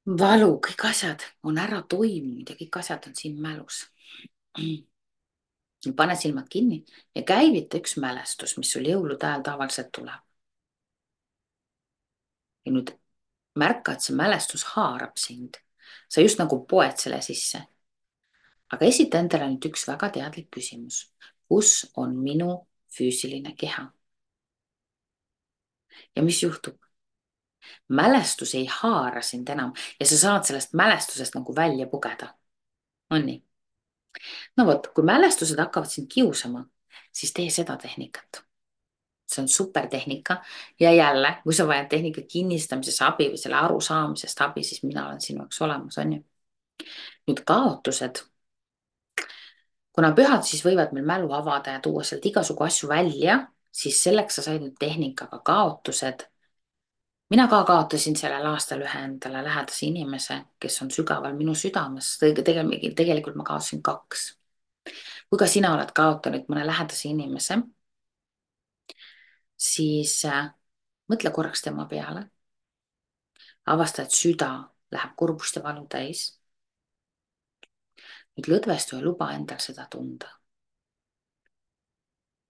valu, 0.06 0.54
kõik 0.66 0.86
asjad 0.90 1.26
on 1.42 1.58
ära 1.58 1.82
toimunud 1.82 2.48
ja 2.48 2.56
kõik 2.58 2.78
asjad 2.78 3.06
on 3.08 3.16
siin 3.16 3.40
mälus. 3.40 3.86
pane 5.96 6.16
silmad 6.16 6.48
kinni 6.48 6.84
ja 7.14 7.22
käivita 7.22 7.78
üks 7.78 7.96
mälestus, 7.98 8.56
mis 8.58 8.70
sul 8.72 8.86
jõulude 8.86 9.26
ajal 9.26 9.42
tavaliselt 9.42 9.90
tuleb. 9.92 10.20
ja 12.66 12.72
nüüd 12.72 12.94
märka, 13.58 13.92
et 13.92 14.00
see 14.00 14.14
mälestus 14.14 14.64
haarab 14.76 15.16
sind. 15.18 15.58
sa 16.08 16.20
just 16.20 16.38
nagu 16.38 16.66
poed 16.66 16.96
selle 16.96 17.20
sisse 17.22 17.66
aga 18.72 18.88
esita 18.88 19.20
endale 19.20 19.48
nüüd 19.52 19.70
üks 19.70 19.86
väga 19.88 20.10
teadlik 20.16 20.50
küsimus. 20.50 21.06
kus 21.48 21.90
on 21.96 22.16
minu 22.16 22.66
füüsiline 22.96 23.54
keha? 23.56 23.90
ja 26.16 26.22
mis 26.22 26.42
juhtub? 26.42 26.78
mälestus 27.88 28.54
ei 28.54 28.66
haara 28.66 29.22
sind 29.22 29.48
enam 29.48 29.72
ja 30.00 30.06
sa 30.06 30.18
saad 30.18 30.44
sellest 30.48 30.72
mälestusest 30.72 31.34
nagu 31.34 31.56
välja 31.56 31.86
pugeda. 31.86 32.34
on 33.10 33.26
nii? 33.26 33.42
no 34.56 34.66
vot, 34.66 34.86
kui 34.94 35.04
mälestused 35.04 35.58
hakkavad 35.58 35.90
sind 35.90 36.08
kiusama, 36.12 36.64
siis 37.12 37.32
tee 37.32 37.50
seda 37.50 37.76
tehnikat. 37.76 38.44
see 39.32 39.42
on 39.42 39.48
super 39.48 39.86
tehnika 39.88 40.42
ja 40.80 40.92
jälle, 40.92 41.36
kui 41.44 41.54
sa 41.54 41.66
vajad 41.68 41.88
tehnika 41.88 42.22
kinnistamises 42.28 43.02
abi 43.02 43.30
või 43.32 43.38
selle 43.40 43.56
arusaamisest 43.56 44.40
abi, 44.44 44.64
siis 44.64 44.82
mina 44.82 45.06
olen 45.08 45.20
sinu 45.20 45.40
jaoks 45.40 45.62
olemas, 45.62 45.98
on 45.98 46.12
ju. 46.12 46.24
nüüd 47.28 47.40
kaotused 47.46 48.24
kuna 49.92 50.12
pühad 50.16 50.44
siis 50.46 50.64
võivad 50.64 50.92
meil 50.96 51.06
mälu 51.06 51.32
avada 51.36 51.76
ja 51.76 51.80
tuua 51.84 52.04
sealt 52.04 52.26
igasugu 52.26 52.64
asju 52.64 52.88
välja, 52.88 53.38
siis 53.72 54.02
selleks 54.04 54.38
sa 54.38 54.44
said 54.46 54.62
nüüd 54.64 54.76
tehnikaga 54.80 55.40
kaotused. 55.44 56.28
mina 57.30 57.46
ka 57.48 57.62
kaotasin 57.64 58.16
sellel 58.16 58.46
aastal 58.46 58.82
ühe 58.84 59.04
endale 59.04 59.44
lähedase 59.44 59.86
inimese, 59.86 60.40
kes 60.60 60.82
on 60.82 60.90
sügaval 60.90 61.36
minu 61.36 61.54
südames, 61.54 62.18
tegelikult, 62.20 62.96
tegelikult 62.96 63.36
ma 63.36 63.44
kaotasin 63.44 63.82
kaks. 63.82 64.36
kui 65.30 65.38
ka 65.38 65.46
sina 65.46 65.74
oled 65.74 65.92
kaotanud 65.92 66.48
mõne 66.48 66.66
lähedase 66.66 67.08
inimese, 67.08 67.62
siis 69.56 70.24
äh, 70.24 70.52
mõtle 71.08 71.30
korraks 71.30 71.62
tema 71.62 71.86
peale. 71.86 72.28
avasta, 73.66 74.02
et 74.02 74.10
süda 74.10 74.68
läheb 74.90 75.12
kurbust 75.16 75.56
ja 75.56 75.62
valu 75.62 75.86
täis 75.88 76.41
nüüd 78.36 78.48
lõdvestu 78.52 78.96
ja 78.96 79.02
luba 79.04 79.32
endal 79.36 79.60
seda 79.60 79.86
tunda. 79.90 80.30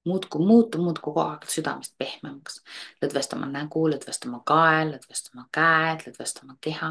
muudkui 0.05 0.47
muutu, 0.47 0.79
muudkui 0.83 1.05
kogu 1.13 1.21
aeg 1.23 1.45
südamest 1.47 1.95
pehmemaks. 1.99 2.61
lõdvesta 3.03 3.37
oma 3.37 3.47
nägu, 3.47 3.83
lõdvesta 3.91 4.29
oma 4.29 4.41
kael, 4.47 4.95
lõdvesta 4.97 5.31
oma 5.35 5.45
käed, 5.59 6.07
lõdvesta 6.07 6.43
oma 6.45 6.57
keha 6.61 6.89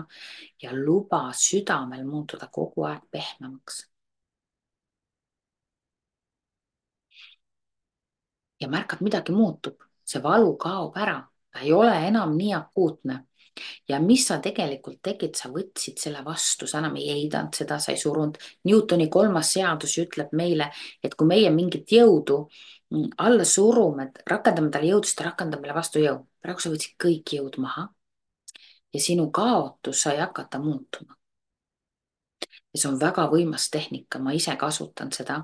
ja 0.63 0.71
luba 0.74 1.21
südamel 1.36 2.05
muutuda 2.07 2.48
kogu 2.60 2.86
aeg 2.88 3.03
pehmemaks. 3.12 3.88
ja 8.62 8.67
märkad, 8.69 9.01
midagi 9.01 9.31
muutub, 9.33 9.81
see 10.05 10.21
valu 10.24 10.55
kaob 10.57 10.98
ära, 10.98 11.17
ta 11.51 11.60
ei 11.65 11.74
ole 11.74 11.95
enam 12.07 12.36
nii 12.38 12.53
akuutne 12.53 13.15
ja 13.89 14.00
mis 14.00 14.25
sa 14.27 14.39
tegelikult 14.43 15.01
tegid, 15.03 15.36
sa 15.36 15.50
võtsid 15.51 16.00
selle 16.00 16.24
vastu, 16.25 16.67
sa 16.67 16.79
enam 16.79 16.96
ei 17.00 17.10
heidanud 17.12 17.55
seda, 17.55 17.79
sa 17.79 17.91
ei 17.91 18.00
surunud. 18.00 18.38
Newtoni 18.67 19.10
kolmas 19.12 19.53
seadus 19.55 19.98
ütleb 20.01 20.34
meile, 20.38 20.72
et 21.03 21.15
kui 21.15 21.27
meie 21.27 21.50
mingit 21.53 21.91
jõudu 21.91 22.43
mm, 22.91 23.15
alla 23.17 23.46
surume, 23.48 24.12
rakendame 24.27 24.72
talle 24.72 24.91
jõudu, 24.91 25.10
siis 25.10 25.20
ta 25.20 25.29
rakendab 25.31 25.63
meile 25.63 25.75
vastu 25.77 26.03
jõu. 26.03 26.22
praegu 26.41 26.63
sa 26.63 26.72
võtsid 26.74 26.96
kõik 27.01 27.36
jõud 27.38 27.60
maha 27.62 27.89
ja 28.93 29.00
sinu 29.00 29.31
kaotus 29.31 30.01
sai 30.01 30.17
hakata 30.17 30.60
muutuma. 30.60 31.15
ja 32.74 32.79
see 32.79 32.88
on 32.88 33.00
väga 33.00 33.27
võimas 33.27 33.67
tehnika, 33.72 34.20
ma 34.20 34.31
ise 34.31 34.55
kasutan 34.55 35.12
seda. 35.12 35.43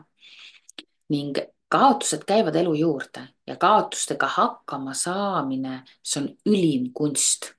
ning 1.10 1.38
kaotused 1.70 2.24
käivad 2.28 2.56
elu 2.56 2.74
juurde 2.74 3.28
ja 3.48 3.56
kaotustega 3.56 4.28
hakkama 4.28 4.94
saamine, 4.94 5.84
see 6.04 6.22
on 6.22 6.30
ülim 6.46 6.92
kunst 6.94 7.57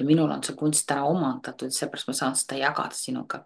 ja 0.00 0.06
minul 0.06 0.30
on 0.30 0.42
see 0.44 0.56
kunst 0.56 0.90
ära 0.90 1.04
omandatud, 1.08 1.72
seepärast 1.74 2.08
ma 2.08 2.16
saan 2.16 2.36
seda 2.38 2.58
jagada 2.60 2.96
sinuga. 2.96 3.44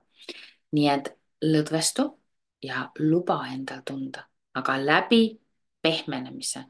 nii 0.75 0.88
et 0.90 1.11
lõdvestu 1.44 2.08
ja 2.62 2.88
luba 2.99 3.44
endal 3.52 3.82
tunda, 3.87 4.25
aga 4.54 4.76
läbi 4.80 5.38
pehmenemise. 5.82 6.64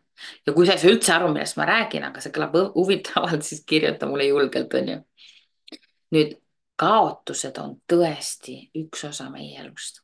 ja 0.46 0.52
kui 0.52 0.66
sa 0.66 0.74
ei 0.74 0.82
saa 0.82 0.92
üldse 0.92 1.12
aru, 1.14 1.32
millest 1.32 1.56
ma 1.56 1.66
räägin, 1.68 2.04
aga 2.04 2.20
see 2.20 2.32
kõlab 2.32 2.56
huvitavalt, 2.74 3.42
siis 3.44 3.64
kirjuta 3.66 4.06
mulle 4.06 4.28
julgelt, 4.30 4.74
onju. 4.74 5.00
nüüd 6.16 6.38
kaotused 6.76 7.58
on 7.62 7.76
tõesti 7.90 8.56
üks 8.80 9.04
osa 9.08 9.28
meie 9.30 9.60
elust 9.62 10.03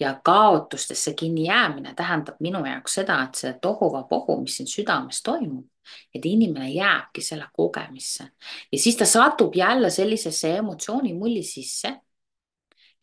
ja 0.00 0.20
kaotustesse 0.24 1.14
kinni 1.14 1.44
jäämine 1.44 1.94
tähendab 1.94 2.36
minu 2.40 2.64
jaoks 2.66 2.94
seda, 2.94 3.22
et 3.22 3.34
see 3.34 3.52
tohuvapohu, 3.62 4.40
mis 4.40 4.56
siin 4.56 4.68
südames 4.68 5.22
toimub, 5.22 5.66
et 6.14 6.24
inimene 6.24 6.70
jääbki 6.70 7.22
selle 7.22 7.48
kogemisse. 7.52 8.30
Ja 8.72 8.78
siis 8.78 8.96
ta 8.96 9.06
satub 9.06 9.54
jälle 9.54 9.90
sellisesse 9.90 10.56
emotsioonimulli 10.56 11.42
sisse, 11.42 11.96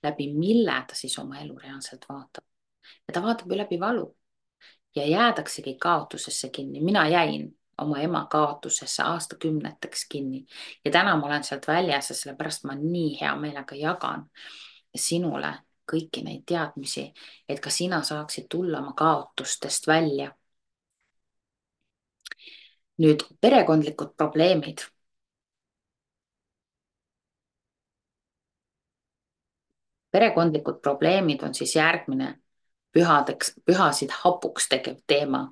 läbi 0.03 0.33
mille 0.33 0.83
ta 0.87 0.95
siis 0.95 1.19
oma 1.19 1.39
elu 1.39 1.57
reaalselt 1.57 2.05
vaatab. 2.09 2.43
ja 3.07 3.13
ta 3.13 3.21
vaatab 3.23 3.51
ju 3.51 3.57
läbi 3.57 3.79
valu. 3.79 4.17
Ja 4.95 5.05
jäädaksegi 5.05 5.75
kaotusesse 5.79 6.49
kinni, 6.49 6.81
mina 6.81 7.07
jäin 7.07 7.57
oma 7.81 7.99
ema 7.99 8.25
kaotusesse 8.25 9.03
aastakümneteks 9.03 10.07
kinni. 10.09 10.45
Ja 10.85 10.91
täna 10.91 11.17
ma 11.17 11.25
olen 11.25 11.43
sealt 11.43 11.67
väljas 11.67 12.09
ja 12.09 12.15
sellepärast 12.15 12.63
ma 12.63 12.75
nii 12.75 13.17
hea 13.21 13.35
meelega 13.35 13.75
jagan 13.75 14.25
sinule 14.95 15.53
kõiki 15.91 16.23
neid 16.23 16.43
teadmisi, 16.45 17.07
et 17.49 17.59
ka 17.63 17.69
sina 17.69 18.01
saaksid 18.03 18.47
tulla 18.49 18.79
oma 18.79 18.93
kaotustest 18.97 19.87
välja. 19.87 20.33
nüüd 22.97 23.21
perekondlikud 23.41 24.15
probleemid. 24.17 24.81
perekondlikud 30.11 30.81
probleemid 30.81 31.43
on 31.43 31.53
siis 31.53 31.75
järgmine 31.75 32.39
pühadeks, 32.91 33.53
pühasid 33.65 34.11
hapuks 34.23 34.69
tegev 34.69 34.97
teema 35.07 35.43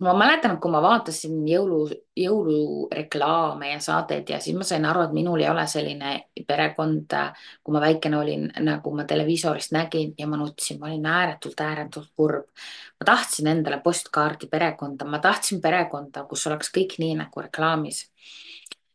ma 0.00 0.14
mäletan, 0.16 0.56
kui 0.60 0.72
ma 0.72 0.80
vaatasin 0.82 1.42
jõulu, 1.48 1.80
jõulureklaame 2.16 3.72
ja 3.74 3.80
saateid 3.84 4.30
ja 4.32 4.38
siis 4.40 4.56
ma 4.56 4.64
sain 4.64 4.84
aru, 4.88 5.04
et 5.06 5.12
minul 5.16 5.42
ei 5.42 5.48
ole 5.50 5.66
selline 5.68 6.12
perekond, 6.48 7.16
kui 7.64 7.74
ma 7.74 7.82
väikene 7.84 8.16
olin, 8.18 8.46
nagu 8.64 8.94
ma 8.96 9.04
televiisorist 9.08 9.74
nägin 9.76 10.14
ja 10.18 10.28
ma 10.30 10.40
nutsin, 10.40 10.80
ma 10.80 10.88
olin 10.88 11.06
ääretult, 11.06 11.60
ääretult 11.60 12.08
kurb. 12.16 12.48
ma 13.00 13.08
tahtsin 13.12 13.52
endale 13.52 13.80
postkaardi 13.84 14.48
perekonda, 14.48 15.04
ma 15.04 15.18
tahtsin 15.18 15.60
perekonda, 15.60 16.24
kus 16.24 16.46
oleks 16.46 16.72
kõik 16.72 16.96
nii 16.98 17.20
nagu 17.20 17.44
reklaamis. 17.44 18.06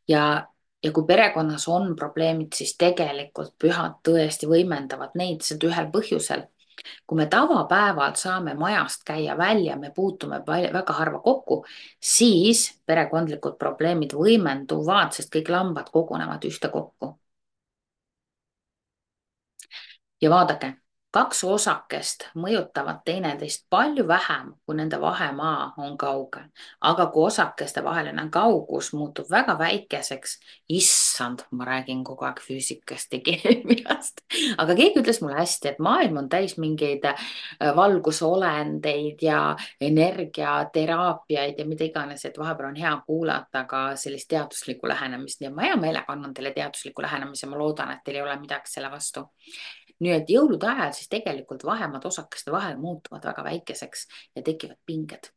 ja, 0.07 0.47
ja 0.83 0.91
kui 0.91 1.05
perekonnas 1.05 1.67
on 1.67 1.95
probleemid, 1.95 2.53
siis 2.53 2.77
tegelikult 2.77 3.53
pühad 3.61 4.01
tõesti 4.03 4.49
võimendavad 4.49 5.13
neid, 5.15 5.41
seda 5.41 5.69
ühel 5.69 5.91
põhjusel 5.93 6.47
kui 7.07 7.17
me 7.17 7.25
tavapäeval 7.25 8.15
saame 8.19 8.53
majast 8.53 9.03
käia 9.05 9.37
välja, 9.37 9.75
me 9.75 9.91
puutume 9.95 10.41
väga 10.47 10.93
harva 10.93 11.19
kokku, 11.19 11.65
siis 12.01 12.81
perekondlikud 12.85 13.57
probleemid 13.59 14.13
võimenduvad, 14.13 15.13
sest 15.13 15.33
kõik 15.35 15.49
lambad 15.49 15.91
kogunevad 15.93 16.43
ühtekokku. 16.45 17.15
ja 20.21 20.29
vaadake, 20.29 20.73
kaks 21.15 21.43
osakest 21.47 22.25
mõjutavad 22.35 23.03
teineteist 23.05 23.65
palju 23.69 24.07
vähem, 24.07 24.53
kui 24.65 24.75
nende 24.75 24.99
vahemaa 25.01 25.73
on 25.77 25.97
kaugel, 25.97 26.47
aga 26.81 27.05
kui 27.13 27.27
osakeste 27.29 27.83
vaheline 27.83 28.27
kaugus 28.31 28.91
muutub 28.93 29.29
väga 29.31 29.57
väikeseks, 29.59 30.39
issand 30.69 31.04
issand, 31.15 31.39
ma 31.51 31.65
räägin 31.65 32.03
kogu 32.03 32.25
aeg 32.25 32.39
füüsikast 32.43 33.13
ja 33.13 33.21
keemiast, 33.25 34.21
aga 34.57 34.75
keegi 34.75 34.99
ütles 34.99 35.21
mulle 35.23 35.37
hästi, 35.39 35.69
et 35.71 35.79
maailm 35.79 36.17
on 36.19 36.29
täis 36.29 36.57
mingeid 36.59 37.05
äh, 37.07 37.29
valgusolendeid 37.75 39.23
ja 39.23 39.55
energiateraapiaid 39.81 41.59
ja 41.59 41.67
mida 41.67 41.87
iganes, 41.87 42.25
et 42.25 42.37
vahepeal 42.37 42.73
on 42.73 42.79
hea 42.79 42.91
kuulata 43.07 43.63
ka 43.69 43.85
sellist 43.99 44.29
teaduslikku 44.33 44.87
lähenemist, 44.91 45.39
nii 45.39 45.51
et 45.51 45.55
ma 45.55 45.69
hea 45.69 45.79
meelega 45.79 46.13
annan 46.13 46.33
teile 46.35 46.51
teadusliku 46.55 47.05
lähenemise, 47.05 47.47
ma 47.47 47.59
loodan, 47.59 47.95
et 47.95 48.03
teil 48.03 48.19
ei 48.19 48.25
ole 48.25 48.35
midagi 48.41 48.71
selle 48.71 48.91
vastu. 48.91 49.23
Nii 50.03 50.11
et 50.11 50.29
jõulude 50.29 50.67
ajal 50.67 50.91
siis 50.97 51.07
tegelikult 51.07 51.63
vahemad 51.63 52.03
osakeste 52.05 52.51
vahel 52.51 52.75
muutuvad 52.81 53.23
väga 53.23 53.43
väikeseks 53.47 54.07
ja 54.35 54.43
tekivad 54.43 54.81
pinged. 54.85 55.31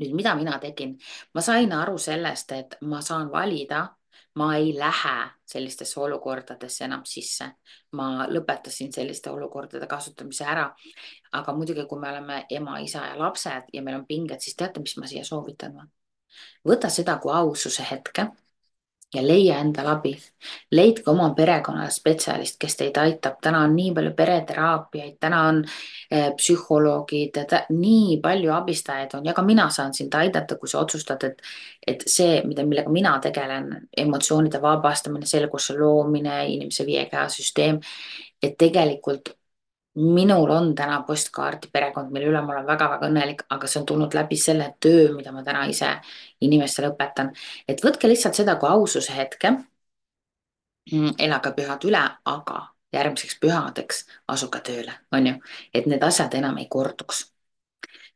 Nüüd, 0.00 0.14
mida 0.16 0.32
mina 0.34 0.56
tegin, 0.58 0.96
ma 1.36 1.42
sain 1.44 1.70
aru 1.76 2.00
sellest, 2.02 2.50
et 2.56 2.78
ma 2.88 2.98
saan 3.04 3.28
valida, 3.30 3.84
ma 4.34 4.56
ei 4.56 4.72
lähe 4.78 5.16
sellistesse 5.46 6.00
olukordadesse 6.00 6.84
enam 6.84 7.04
sisse. 7.04 7.50
ma 7.92 8.26
lõpetasin 8.26 8.92
selliste 8.92 9.30
olukordade 9.30 9.86
kasutamise 9.86 10.44
ära. 10.44 10.70
aga 11.32 11.52
muidugi, 11.52 11.86
kui 11.86 12.00
me 12.00 12.10
oleme 12.10 12.44
ema, 12.50 12.78
isa 12.78 13.06
ja 13.06 13.18
lapsed 13.18 13.70
ja 13.72 13.82
meil 13.82 14.00
on 14.00 14.06
pinged, 14.06 14.40
siis 14.40 14.56
teate, 14.56 14.80
mis 14.80 14.96
ma 14.96 15.06
siia 15.06 15.24
soovitan 15.24 15.78
võta 16.68 16.90
seda 16.90 17.18
kui 17.22 17.32
aususe 17.32 17.86
hetke 17.90 18.26
ja 19.14 19.22
leia 19.26 19.58
endale 19.62 19.90
abi. 19.90 20.14
leidke 20.72 21.10
oma 21.10 21.30
perekonnale 21.34 21.90
spetsialist, 21.90 22.56
kes 22.60 22.76
teid 22.76 22.98
aitab, 23.00 23.38
täna 23.42 23.62
on 23.64 23.76
nii 23.76 23.92
palju 23.94 24.12
pereteraapiaid, 24.16 25.16
täna 25.20 25.42
on 25.48 25.62
eh, 26.10 26.30
psühholoogid, 26.36 27.38
nii 27.70 28.18
palju 28.22 28.52
abistajaid 28.52 29.14
on 29.18 29.24
ja 29.24 29.32
ka 29.34 29.42
mina 29.42 29.68
saan 29.70 29.94
sind 29.94 30.14
aidata, 30.14 30.58
kui 30.60 30.68
sa 30.68 30.82
otsustad, 30.82 31.24
et, 31.24 31.40
et 31.86 32.04
see, 32.06 32.42
mida, 32.46 32.66
millega 32.66 32.92
mina 32.92 33.18
tegelen, 33.22 33.70
emotsioonide 33.96 34.60
vabastamine, 34.62 35.26
selguse 35.26 35.78
loomine, 35.78 36.44
inimese 36.56 36.86
viie 36.86 37.06
käe 37.10 37.28
süsteem, 37.32 37.80
et 38.42 38.58
tegelikult 38.58 39.34
minul 39.94 40.50
on 40.50 40.74
täna 40.74 41.02
postkaardi 41.06 41.68
perekond, 41.72 42.10
mille 42.10 42.26
üle 42.26 42.40
ma 42.42 42.52
olen 42.52 42.66
väga-väga 42.66 43.08
õnnelik, 43.08 43.44
aga 43.54 43.68
see 43.70 43.80
on 43.80 43.86
tulnud 43.86 44.14
läbi 44.14 44.36
selle 44.36 44.72
töö, 44.82 45.12
mida 45.14 45.32
ma 45.32 45.44
täna 45.46 45.64
ise 45.70 45.90
inimestele 46.40 46.90
õpetan. 46.94 47.30
et 47.68 47.84
võtke 47.84 48.08
lihtsalt 48.08 48.34
seda 48.34 48.56
kui 48.56 48.68
aususe 48.68 49.14
hetke. 49.16 49.54
Mm, 50.92 51.14
elage 51.18 51.52
pühad 51.56 51.84
üle, 51.88 52.02
aga 52.24 52.56
järgmiseks 52.92 53.38
pühadeks 53.40 54.04
asuge 54.28 54.60
tööle, 54.60 54.92
on 55.12 55.26
ju, 55.26 55.34
et 55.74 55.86
need 55.86 56.02
asjad 56.02 56.34
enam 56.34 56.58
ei 56.58 56.66
korduks. 56.68 57.30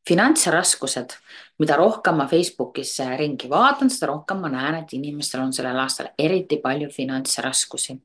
finantsraskused, 0.08 1.12
mida 1.58 1.76
rohkem 1.76 2.16
ma 2.16 2.26
Facebookis 2.26 2.98
ringi 3.18 3.48
vaatan, 3.50 3.90
seda 3.90 4.06
rohkem 4.06 4.40
ma 4.40 4.48
näen, 4.48 4.74
et 4.82 4.92
inimestel 4.92 5.40
on 5.40 5.52
sellel 5.52 5.78
aastal 5.78 6.08
eriti 6.18 6.60
palju 6.64 6.88
finantsraskusi 6.90 7.98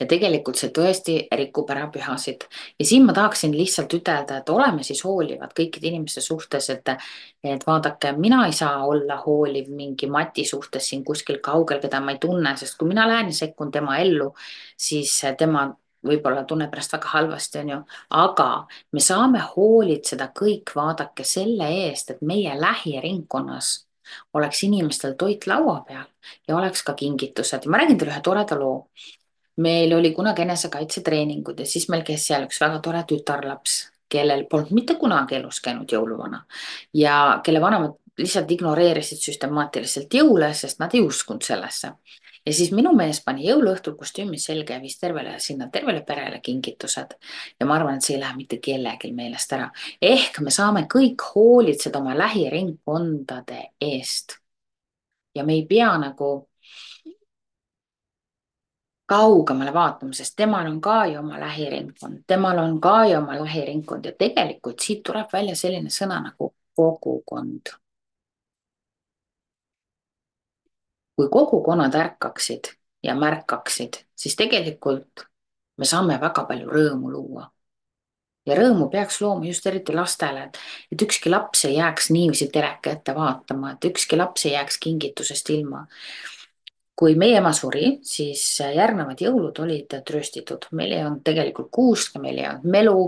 ja 0.00 0.06
tegelikult 0.08 0.58
see 0.58 0.72
tõesti 0.74 1.16
rikub 1.36 1.70
ära 1.70 1.86
pühasid. 1.92 2.46
ja 2.78 2.86
siin 2.86 3.04
ma 3.06 3.12
tahaksin 3.16 3.52
lihtsalt 3.56 3.94
ütelda, 3.94 4.40
et 4.40 4.48
oleme 4.48 4.82
siis 4.86 5.02
hoolivad 5.04 5.52
kõikide 5.56 5.90
inimeste 5.90 6.20
suhtes, 6.24 6.70
et, 6.70 6.88
et 7.44 7.66
vaadake, 7.66 8.14
mina 8.16 8.46
ei 8.46 8.56
saa 8.56 8.86
olla 8.86 9.20
hooliv 9.26 9.68
mingi 9.68 10.08
Mati 10.10 10.44
suhtes 10.44 10.88
siin 10.88 11.04
kuskil 11.04 11.40
kaugel, 11.44 11.80
keda 11.80 12.00
ma 12.00 12.16
ei 12.16 12.22
tunne, 12.22 12.56
sest 12.56 12.78
kui 12.78 12.88
mina 12.88 13.06
lähen 13.08 13.30
ja 13.30 13.42
sekkun 13.44 13.70
tema 13.70 13.98
ellu, 14.00 14.32
siis 14.76 15.20
tema 15.38 15.68
võib-olla 16.06 16.46
tunneb 16.48 16.72
ennast 16.72 16.94
väga 16.96 17.12
halvasti, 17.12 17.60
on 17.60 17.70
ju, 17.74 17.78
aga 18.16 18.48
me 18.96 19.04
saame 19.04 19.44
hoolitseda 19.52 20.30
kõik, 20.36 20.72
vaadake 20.76 21.26
selle 21.28 21.68
eest, 21.84 22.14
et 22.14 22.22
meie 22.24 22.56
lähiringkonnas 22.56 23.74
oleks 24.34 24.64
inimestel 24.66 25.14
toit 25.18 25.46
laua 25.46 25.80
peal 25.86 26.06
ja 26.48 26.56
oleks 26.56 26.82
ka 26.82 26.96
kingitused. 26.98 27.68
Ma 27.70 27.78
räägin 27.82 27.98
teile 28.00 28.14
ühe 28.16 28.22
toreda 28.24 28.56
loo 28.58 28.88
meil 29.60 29.92
oli 29.94 30.12
kunagi 30.16 30.42
enesekaitsetreeningud 30.46 31.60
ja 31.60 31.66
siis 31.68 31.88
meil 31.92 32.04
käis 32.06 32.26
seal 32.26 32.46
üks 32.48 32.60
väga 32.60 32.80
tore 32.84 33.02
tütarlaps, 33.08 33.80
kellel 34.10 34.46
polnud 34.50 34.74
mitte 34.74 34.96
kunagi 35.00 35.36
elus 35.38 35.60
käinud 35.64 35.92
jõuluvana 35.92 36.44
ja 36.96 37.40
kelle 37.44 37.60
vanemad 37.62 37.98
lihtsalt 38.20 38.50
ignoreerisid 38.50 39.20
süstemaatiliselt 39.22 40.14
jõule, 40.14 40.50
sest 40.54 40.80
nad 40.80 40.94
ei 40.94 41.04
uskunud 41.04 41.46
sellesse. 41.46 41.92
ja 42.46 42.52
siis 42.56 42.70
minu 42.72 42.92
mees 42.96 43.20
pani 43.24 43.44
jõuluõhtul 43.44 43.96
kostüümi 44.00 44.38
selga 44.40 44.74
ja 44.78 44.80
viis 44.80 44.96
tervele 44.98 45.34
sinna 45.38 45.68
tervele 45.72 46.02
perele 46.02 46.40
kingitused. 46.40 47.16
ja 47.60 47.66
ma 47.66 47.74
arvan, 47.76 47.96
et 47.96 48.04
see 48.04 48.16
ei 48.16 48.20
lähe 48.20 48.36
mitte 48.36 48.58
kellelgi 48.58 49.12
meelest 49.12 49.52
ära. 49.52 49.70
ehk 50.02 50.40
me 50.40 50.50
saame 50.50 50.86
kõik 50.94 51.24
hoolitseda 51.34 51.98
oma 51.98 52.18
lähiringkondade 52.18 53.62
eest. 53.80 54.38
ja 55.34 55.44
me 55.44 55.52
ei 55.54 55.66
pea 55.66 55.96
nagu 55.98 56.49
kaugemale 59.10 59.72
vaatama, 59.74 60.14
sest 60.14 60.36
temal 60.38 60.68
on 60.70 60.80
ka 60.80 61.04
ju 61.10 61.18
oma 61.18 61.40
lähiringkond, 61.40 62.22
temal 62.30 62.58
on 62.62 62.80
ka 62.80 62.96
ju 63.10 63.18
oma 63.18 63.38
lähiringkond 63.40 64.06
ja 64.06 64.12
tegelikult 64.18 64.80
siit 64.86 65.02
tuleb 65.06 65.32
välja 65.32 65.56
selline 65.58 65.90
sõna 65.90 66.20
nagu 66.30 66.52
kogukond. 66.78 67.74
kui 71.20 71.28
kogukonnad 71.28 71.94
ärkaksid 71.94 72.70
ja 73.04 73.12
märkaksid, 73.14 73.98
siis 74.16 74.36
tegelikult 74.36 75.26
me 75.76 75.84
saame 75.84 76.16
väga 76.20 76.46
palju 76.48 76.70
rõõmu 76.70 77.10
luua. 77.12 77.50
ja 78.46 78.56
rõõmu 78.56 78.88
peaks 78.90 79.20
looma 79.20 79.44
just 79.44 79.66
eriti 79.66 79.92
lastele, 79.92 80.46
et, 80.46 80.58
et 80.92 81.02
ükski 81.02 81.28
laps 81.30 81.64
ei 81.68 81.74
jääks 81.76 82.08
niiviisi 82.10 82.48
teleka 82.48 82.94
ette 82.94 83.14
vaatama, 83.14 83.74
et 83.74 83.84
ükski 83.84 84.16
laps 84.16 84.46
ei 84.46 84.52
jääks 84.52 84.78
kingitusest 84.78 85.50
ilma 85.50 85.84
kui 87.00 87.14
meie 87.16 87.38
ema 87.40 87.52
suri, 87.56 87.94
siis 88.04 88.42
järgnevad 88.60 89.20
jõulud 89.24 89.56
olid 89.64 89.94
trööstitud, 90.04 90.66
meil 90.76 90.92
ei 90.92 91.04
olnud 91.06 91.22
tegelikult 91.24 91.70
kuusk, 91.72 92.18
meil 92.20 92.42
ei 92.42 92.48
olnud 92.50 92.66
melu, 92.74 93.04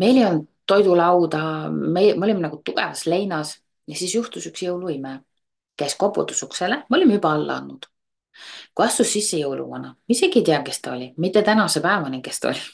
meil 0.00 0.20
ei 0.20 0.24
olnud 0.30 0.46
toidulauda, 0.66 1.42
me, 1.68 2.06
me 2.16 2.24
olime 2.24 2.46
nagu 2.46 2.62
tugevas 2.64 3.04
leinas 3.04 3.58
ja 3.90 3.98
siis 4.00 4.14
juhtus 4.16 4.48
üks 4.48 4.64
jõuluime. 4.64 5.20
käis 5.76 5.96
koputus 5.98 6.42
uksele, 6.46 6.84
me 6.88 6.96
olime 6.96 7.18
juba 7.18 7.32
alla 7.34 7.58
andnud. 7.60 7.86
kui 8.74 8.86
astus 8.86 9.12
sisse 9.12 9.36
jõuluvana, 9.38 9.94
isegi 10.08 10.40
ei 10.40 10.44
tea, 10.44 10.62
kes 10.62 10.80
ta 10.80 10.94
oli, 10.94 11.12
mitte 11.18 11.42
tänase 11.42 11.80
päevani, 11.84 12.22
kes 12.22 12.40
ta 12.40 12.48
oli. 12.48 12.64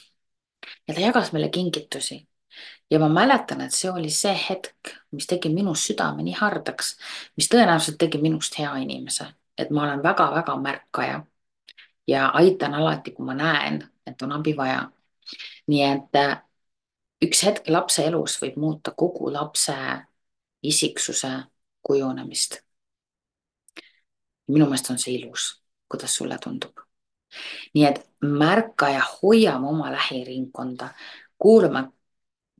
ja 0.87 0.93
ta 0.93 1.01
jagas 1.01 1.33
meile 1.33 1.49
kingitusi 1.49 2.21
ja 2.91 2.99
ma 2.99 3.09
mäletan, 3.09 3.61
et 3.61 3.75
see 3.75 3.91
oli 3.91 4.09
see 4.09 4.37
hetk, 4.47 4.95
mis 5.11 5.27
tegi 5.27 5.51
minus 5.51 5.83
südame 5.89 6.23
nii 6.23 6.39
hardaks, 6.39 6.95
mis 7.35 7.51
tõenäoliselt 7.51 7.99
tegi 7.99 8.23
minust 8.23 8.55
hea 8.59 8.71
inimese 8.85 9.33
et 9.57 9.69
ma 9.69 9.83
olen 9.83 10.03
väga-väga 10.03 10.55
märkaja 10.57 11.25
ja 12.07 12.27
aitan 12.27 12.73
alati, 12.73 13.11
kui 13.11 13.25
ma 13.25 13.33
näen, 13.33 13.83
et 14.07 14.21
on 14.21 14.31
abi 14.31 14.57
vaja. 14.57 14.89
nii 15.67 15.83
et 15.83 16.15
äh, 16.15 16.41
üks 17.25 17.43
hetk 17.45 17.69
lapse 17.69 18.03
elus 18.05 18.37
võib 18.41 18.57
muuta 18.57 18.91
kogu 18.97 19.31
lapse 19.33 19.75
isiksuse 20.63 21.31
kujunemist. 21.81 22.61
minu 24.47 24.65
meelest 24.65 24.89
on 24.89 24.99
see 24.99 25.15
ilus, 25.15 25.63
kuidas 25.89 26.15
sulle 26.15 26.37
tundub? 26.43 26.79
nii 27.73 27.85
et 27.85 28.01
märka 28.21 28.89
ja 28.89 29.03
hoiame 29.21 29.67
oma 29.67 29.91
lähiringkonda, 29.91 30.89
kuulame, 31.37 31.83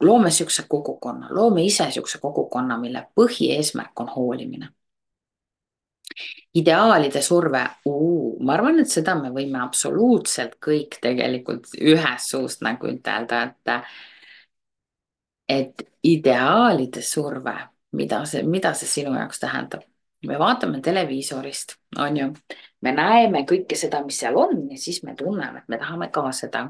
loome 0.01 0.29
niisuguse 0.29 0.63
kogukonna, 0.67 1.27
loome 1.29 1.63
ise 1.65 1.85
niisuguse 1.85 2.19
kogukonna, 2.19 2.77
mille 2.77 3.07
põhieesmärk 3.15 3.99
on 3.99 4.13
hoolimine 4.15 4.69
ideaalide 6.57 7.21
surve, 7.21 7.63
ma 8.41 8.53
arvan, 8.53 8.79
et 8.83 8.89
seda 8.91 9.15
me 9.19 9.31
võime 9.33 9.61
absoluutselt 9.63 10.57
kõik 10.63 10.99
tegelikult 11.03 11.71
ühest 11.79 12.33
suust 12.33 12.65
nagu 12.65 12.89
ütelda, 12.91 13.43
et 13.49 13.75
et 15.51 15.83
ideaalide 16.07 17.01
surve, 17.03 17.55
mida 17.97 18.23
see, 18.25 18.43
mida 18.47 18.73
see 18.73 18.87
sinu 18.87 19.15
jaoks 19.17 19.39
tähendab? 19.39 19.87
me 20.27 20.37
vaatame 20.39 20.81
televiisorist, 20.85 21.75
on 21.97 22.17
ju, 22.17 22.27
me 22.85 22.91
näeme 22.93 23.41
kõike 23.49 23.77
seda, 23.77 24.03
mis 24.05 24.19
seal 24.21 24.35
on 24.37 24.67
ja 24.69 24.77
siis 24.77 25.01
me 25.03 25.15
tunneme, 25.17 25.63
et 25.63 25.71
me 25.71 25.79
tahame 25.81 26.11
ka 26.13 26.27
seda 26.35 26.67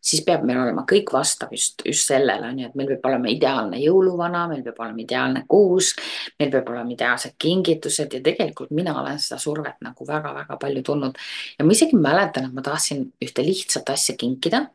siis 0.00 0.22
peab 0.24 0.44
meil 0.48 0.58
olema 0.62 0.84
kõik 0.88 1.12
vastav 1.12 1.52
just, 1.54 1.84
just 1.86 2.08
sellele, 2.08 2.48
on 2.48 2.58
ju, 2.62 2.68
et 2.70 2.76
meil 2.78 2.88
peab 2.94 3.06
olema 3.10 3.30
ideaalne 3.32 3.80
jõuluvana, 3.82 4.46
meil 4.50 4.62
peab 4.64 4.80
olema 4.84 5.04
ideaalne 5.04 5.44
kuusk, 5.50 6.00
meil 6.40 6.52
peab 6.54 6.72
olema 6.72 6.94
ideaalsed 6.94 7.36
kingitused 7.40 8.16
ja 8.16 8.22
tegelikult 8.24 8.72
mina 8.76 8.96
olen 9.00 9.20
seda 9.20 9.40
survet 9.42 9.80
nagu 9.84 10.06
väga-väga 10.08 10.58
palju 10.60 10.84
tundnud. 10.86 11.18
ja 11.58 11.64
ma 11.64 11.76
isegi 11.76 12.00
mäletan, 12.00 12.48
et 12.48 12.56
ma 12.56 12.64
tahtsin 12.64 13.10
ühte 13.24 13.44
lihtsat 13.46 13.90
asja 13.90 14.16
kinkida. 14.16 14.68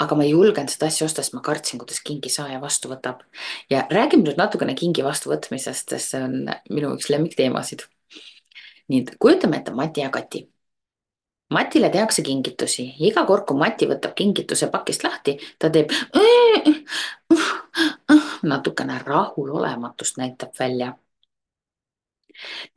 aga 0.00 0.16
ma 0.16 0.24
ei 0.24 0.30
julgenud 0.32 0.72
seda 0.72 0.86
asja 0.88 1.04
osta, 1.06 1.22
sest 1.22 1.34
ma 1.36 1.42
kartsin, 1.44 1.78
kuidas 1.78 2.00
kingisaaja 2.04 2.60
vastu 2.60 2.88
võtab. 2.90 3.22
ja 3.70 3.86
räägime 3.90 4.24
nüüd 4.26 4.38
natukene 4.40 4.74
kingi 4.74 5.04
vastuvõtmisest, 5.06 5.94
sest 5.94 6.14
see 6.16 6.22
on 6.24 6.48
minu 6.70 6.94
üks 6.96 7.10
lemmikteemasid. 7.14 7.86
nii 8.90 9.06
kujutame 9.18 9.62
ette 9.62 9.70
Mati 9.70 10.00
ja 10.02 10.10
Kati 10.10 10.48
Matile 11.50 11.90
tehakse 11.90 12.22
kingitusi, 12.22 12.84
iga 13.08 13.24
kord, 13.26 13.44
kui 13.48 13.58
Mati 13.58 13.86
võtab 13.90 14.14
kingituse 14.14 14.68
pakist 14.70 15.02
lahti, 15.04 15.34
ta 15.58 15.70
teeb 15.70 15.90
natukene 18.50 18.98
rahulolematust 19.06 20.20
näitab 20.22 20.54
välja. 20.58 20.92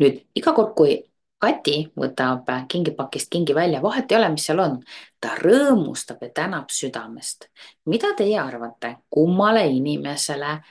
nüüd 0.01 0.23
iga 0.35 0.53
kord, 0.53 0.73
kui 0.77 0.97
Kati 1.43 1.91
võtab 1.99 2.47
kingipakist 2.71 3.27
kingi 3.29 3.55
välja, 3.55 3.81
vahet 3.83 4.11
ei 4.11 4.17
ole, 4.17 4.29
mis 4.31 4.45
seal 4.47 4.59
on. 4.63 4.77
ta 5.19 5.35
rõõmustab 5.39 6.21
ja 6.21 6.29
tänab 6.29 6.69
südamest. 6.69 7.49
mida 7.85 8.13
teie 8.17 8.39
arvate, 8.39 8.95
kummale 9.09 9.67
inimesele 9.67 10.61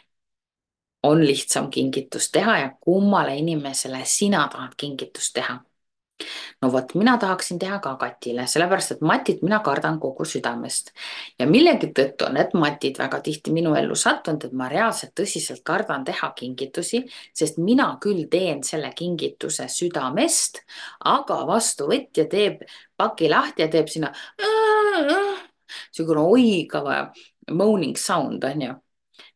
on 1.03 1.27
lihtsam 1.27 1.71
kingitust 1.71 2.33
teha 2.33 2.59
ja 2.59 2.71
kummale 2.81 3.37
inimesele 3.37 4.05
sina 4.05 4.49
tahad 4.49 4.75
kingitust 4.77 5.35
teha? 5.35 5.61
No 6.63 6.71
vot, 6.73 6.95
mina 6.95 7.17
tahaksin 7.19 7.59
teha 7.59 7.79
ka 7.83 7.95
Katile, 8.01 8.47
sellepärast 8.47 8.97
et 8.97 9.01
Matit 9.01 9.43
mina 9.43 9.61
kardan 9.65 9.99
kogu 10.01 10.25
südamest. 10.29 10.93
ja 11.39 11.47
millegi 11.47 11.93
tõttu 11.97 12.27
on 12.27 12.37
need 12.39 12.55
Matid 12.59 12.99
väga 12.99 13.21
tihti 13.21 13.53
minu 13.53 13.75
ellu 13.79 13.95
sattunud, 13.95 14.45
et 14.45 14.53
ma 14.53 14.69
reaalselt 14.69 15.15
tõsiselt 15.19 15.63
kardan 15.65 16.05
teha 16.05 16.33
kingitusi, 16.37 17.05
sest 17.35 17.59
mina 17.59 17.97
küll 18.01 18.27
teen 18.31 18.63
selle 18.63 18.93
kingituse 18.97 19.69
südamest, 19.69 20.63
aga 21.05 21.43
vastuvõtja 21.47 22.29
teeb 22.31 22.63
paki 22.97 23.29
lahti 23.31 23.63
ja 23.63 23.69
teeb 23.73 23.89
sinna 23.89 24.13
niisugune 25.93 26.21
oigava 26.21 26.97
moaning 27.51 27.97
sound 27.97 28.45
on 28.45 28.63
ju 28.69 28.75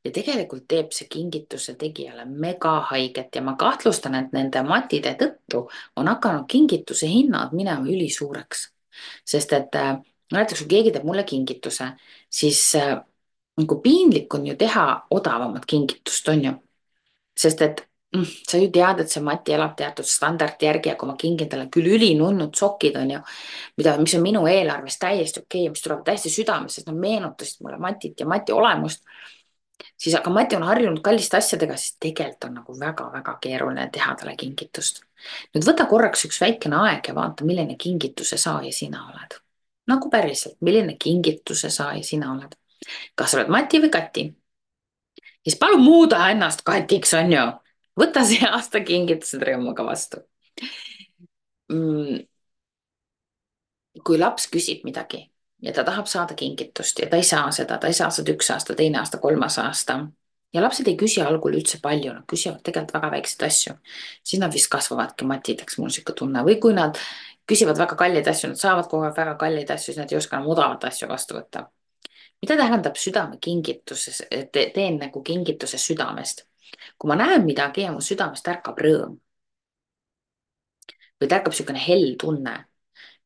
ja 0.07 0.13
tegelikult 0.15 0.67
teeb 0.71 0.93
see 0.95 1.09
kingituse 1.11 1.75
tegijale 1.79 2.25
mega 2.29 2.77
haiget 2.91 3.35
ja 3.35 3.43
ma 3.43 3.57
kahtlustan, 3.59 4.15
et 4.19 4.35
nende 4.37 4.63
matide 4.67 5.17
tõttu 5.19 5.67
on 5.97 6.11
hakanud 6.13 6.47
kingituse 6.51 7.09
hinnad 7.11 7.55
minema 7.57 7.87
ülisuureks. 7.91 8.71
sest 9.25 9.53
et 9.53 9.75
äh, 9.77 9.99
näiteks 10.33 10.63
kui 10.63 10.69
keegi 10.69 10.93
teeb 10.93 11.05
mulle 11.05 11.25
kingituse, 11.25 11.91
siis 12.31 12.61
äh, 12.81 12.97
nagu 13.61 13.81
piinlik 13.83 14.35
on 14.35 14.47
ju 14.47 14.57
teha 14.57 14.87
odavamat 15.11 15.67
kingitust, 15.67 16.29
on 16.29 16.45
ju. 16.45 16.55
sest 17.37 17.63
et 17.63 17.83
mm, 18.17 18.25
sa 18.49 18.59
ju 18.59 18.71
tead, 18.73 19.01
et 19.01 19.13
see 19.13 19.23
Mati 19.23 19.53
elab 19.53 19.77
teatud 19.77 20.09
standardi 20.09 20.67
järgi 20.67 20.89
ja 20.89 20.97
kui 20.97 21.09
ma 21.11 21.17
kingin 21.21 21.49
talle 21.53 21.69
küll 21.73 21.91
ülinunnud 21.99 22.57
sokid, 22.57 22.97
on 22.97 23.11
ju, 23.11 23.21
mida, 23.77 23.97
mis 24.01 24.15
on 24.17 24.25
minu 24.25 24.47
eelarves 24.49 24.99
täiesti 25.03 25.43
okei 25.43 25.67
okay,, 25.67 25.75
mis 25.75 25.85
tulevad 25.85 26.05
täiesti 26.07 26.33
südamest, 26.33 26.81
sest 26.81 26.89
nad 26.89 27.01
meenutasid 27.01 27.65
mulle 27.65 27.81
Matit 27.83 28.21
ja 28.21 28.27
Mati 28.27 28.57
olemust 28.57 29.05
siis 29.97 30.15
aga 30.15 30.31
Mati 30.31 30.57
on 30.57 30.63
harjunud 30.67 31.01
kalliste 31.05 31.37
asjadega, 31.37 31.77
siis 31.77 31.97
tegelikult 32.01 32.49
on 32.49 32.55
nagu 32.61 32.77
väga-väga 32.81 33.37
keeruline 33.43 33.89
teha 33.93 34.15
talle 34.15 34.37
kingitust. 34.37 35.03
nüüd 35.55 35.67
võta 35.67 35.87
korraks 35.91 36.25
üks 36.29 36.41
väikene 36.41 36.77
aeg 36.77 37.09
ja 37.09 37.15
vaata, 37.15 37.45
milline 37.45 37.77
kingituse 37.81 38.39
saaja 38.39 38.73
sina 38.73 39.07
oled. 39.11 39.39
nagu 39.87 40.11
päriselt, 40.11 40.57
milline 40.61 40.97
kingituse 40.97 41.71
saaja 41.71 42.03
sina 42.05 42.33
oled. 42.33 42.57
kas 43.15 43.35
oled 43.35 43.53
Mati 43.53 43.83
või 43.85 43.91
Kati? 43.91 44.27
siis 45.45 45.59
palun 45.59 45.83
muuda 45.85 46.31
ennast 46.31 46.65
Katiks, 46.65 47.15
on 47.15 47.33
ju. 47.33 47.47
võta 48.01 48.25
see 48.25 48.49
aasta 48.49 48.81
kingitused 48.81 49.43
rõõmuga 49.43 49.85
vastu 49.87 50.25
mm.. 51.73 52.21
kui 54.05 54.19
laps 54.19 54.49
küsib 54.53 54.85
midagi 54.85 55.27
ja 55.67 55.73
ta 55.73 55.85
tahab 55.85 56.07
saada 56.07 56.35
kingitust 56.35 56.99
ja 56.99 57.09
ta 57.11 57.17
ei 57.17 57.23
saa 57.23 57.51
seda, 57.51 57.79
ta 57.79 57.91
ei 57.91 57.97
saa 57.97 58.11
seda 58.11 58.33
üks 58.33 58.51
aasta, 58.55 58.75
teine 58.75 58.99
aasta, 58.99 59.19
kolmas 59.19 59.59
aasta. 59.59 59.99
ja 60.55 60.63
lapsed 60.63 60.89
ei 60.89 60.97
küsi 60.97 61.21
algul 61.23 61.57
üldse 61.59 61.81
palju, 61.83 62.13
nad 62.15 62.25
küsivad 62.31 62.63
tegelikult 62.65 62.95
väga 62.95 63.11
väikseid 63.17 63.47
asju. 63.49 63.75
siis 64.25 64.41
nad 64.41 64.53
vist 64.55 64.71
kasvavadki 64.71 65.25
matideks, 65.25 65.79
mul 65.79 65.91
on 65.91 65.97
sihuke 65.97 66.15
tunne 66.17 66.45
või 66.47 66.61
kui 66.63 66.75
nad 66.75 66.99
küsivad 67.51 67.79
väga 67.79 67.97
kalleid 67.97 68.29
asju, 68.29 68.53
nad 68.53 68.63
saavad 68.63 68.91
kogu 68.91 69.09
aeg 69.09 69.17
väga 69.17 69.35
kalleid 69.41 69.71
asju, 69.71 69.93
siis 69.93 69.99
nad 70.03 70.13
ei 70.13 70.19
oska 70.19 70.37
enam 70.37 70.53
odavat 70.55 70.85
asju 70.91 71.09
vastu 71.09 71.39
võtta. 71.39 71.67
mida 72.43 72.57
tähendab 72.57 72.97
südamekingituses 72.97 74.23
te,, 74.53 74.71
teen 74.75 74.99
nagu 75.03 75.23
kingituse 75.23 75.79
südamest. 75.79 76.47
kui 76.99 77.09
ma 77.09 77.17
näen 77.17 77.45
midagi 77.45 77.83
ja 77.83 77.93
mu 77.93 78.01
südamest 78.01 78.49
ärkab 78.49 78.79
rõõm 78.79 79.19
või 81.21 81.29
tärkab 81.29 81.53
niisugune 81.53 81.81
hell 81.89 82.17
tunne 82.21 82.66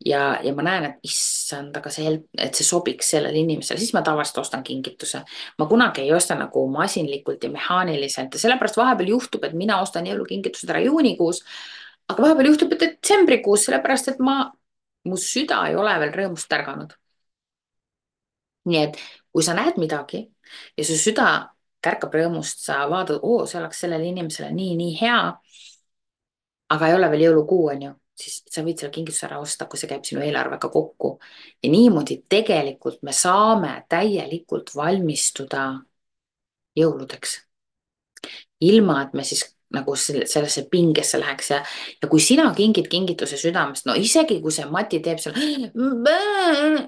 ja, 0.07 0.39
ja 0.43 0.53
ma 0.55 0.65
näen, 0.65 0.87
et 0.89 1.11
issand, 1.11 1.75
aga 1.77 1.93
see, 1.93 2.13
et 2.39 2.57
see 2.57 2.67
sobiks 2.67 3.13
sellele 3.15 3.41
inimesele, 3.43 3.81
siis 3.81 3.93
ma 3.97 4.03
tavaliselt 4.07 4.41
ostan 4.45 4.63
kingituse. 4.65 5.23
ma 5.59 5.67
kunagi 5.69 6.05
ei 6.05 6.15
osta 6.15 6.35
nagu 6.39 6.67
masinlikult 6.73 7.45
ja 7.45 7.51
mehaaniliselt 7.51 8.35
ja 8.35 8.41
sellepärast 8.45 8.81
vahepeal 8.81 9.13
juhtub, 9.15 9.45
et 9.45 9.55
mina 9.57 9.81
ostan 9.83 10.09
jõulukingitused 10.09 10.73
ära 10.73 10.81
juunikuus. 10.87 11.43
aga 12.09 12.23
vahepeal 12.23 12.53
juhtub, 12.53 12.73
et 12.73 12.81
detsembrikuus, 12.87 13.67
sellepärast 13.69 14.09
et 14.15 14.19
ma, 14.25 14.41
mu 15.05 15.17
süda 15.17 15.63
ei 15.69 15.77
ole 15.77 15.99
veel 16.01 16.17
rõõmust 16.17 16.53
ärganud. 16.59 16.97
nii 18.65 18.83
et 18.85 18.99
kui 19.33 19.43
sa 19.43 19.55
näed 19.55 19.79
midagi 19.81 20.27
ja 20.77 20.85
su 20.85 20.97
süda 20.99 21.51
tärkab 21.81 22.13
rõõmust, 22.15 22.61
sa 22.65 22.85
vaatad, 22.91 23.21
oo, 23.23 23.47
see 23.49 23.59
oleks 23.61 23.79
sellele 23.81 24.05
inimesele 24.09 24.51
nii, 24.53 24.75
nii 24.77 24.97
hea. 25.01 25.21
aga 26.71 26.89
ei 26.89 26.95
ole 26.95 27.09
veel 27.11 27.23
jõulukuu, 27.25 27.65
on 27.73 27.83
ju 27.83 27.95
siis 28.21 28.41
sa 28.51 28.65
võid 28.67 28.81
selle 28.81 28.93
kingituse 28.95 29.27
ära 29.29 29.39
osta, 29.43 29.67
kui 29.67 29.81
see 29.81 29.91
käib 29.91 30.05
sinu 30.07 30.23
eelarvega 30.25 30.69
kokku. 30.73 31.19
ja 31.63 31.71
niimoodi 31.71 32.23
tegelikult 32.29 33.03
me 33.03 33.13
saame 33.17 33.75
täielikult 33.89 34.75
valmistuda 34.77 35.65
jõuludeks. 36.79 37.39
ilma, 38.61 39.03
et 39.03 39.15
me 39.17 39.25
siis 39.25 39.47
nagu 39.75 39.95
sellesse 39.97 40.67
pingesse 40.71 41.19
läheks 41.21 41.51
ja, 41.51 41.61
ja 42.03 42.09
kui 42.11 42.21
sina 42.21 42.49
kingid 42.57 42.89
kingituse 42.91 43.39
südamest, 43.39 43.87
no 43.87 43.95
isegi 43.95 44.41
kui 44.43 44.53
see 44.55 44.67
Mati 44.71 45.01
teeb 45.05 45.23
seal, 45.23 45.39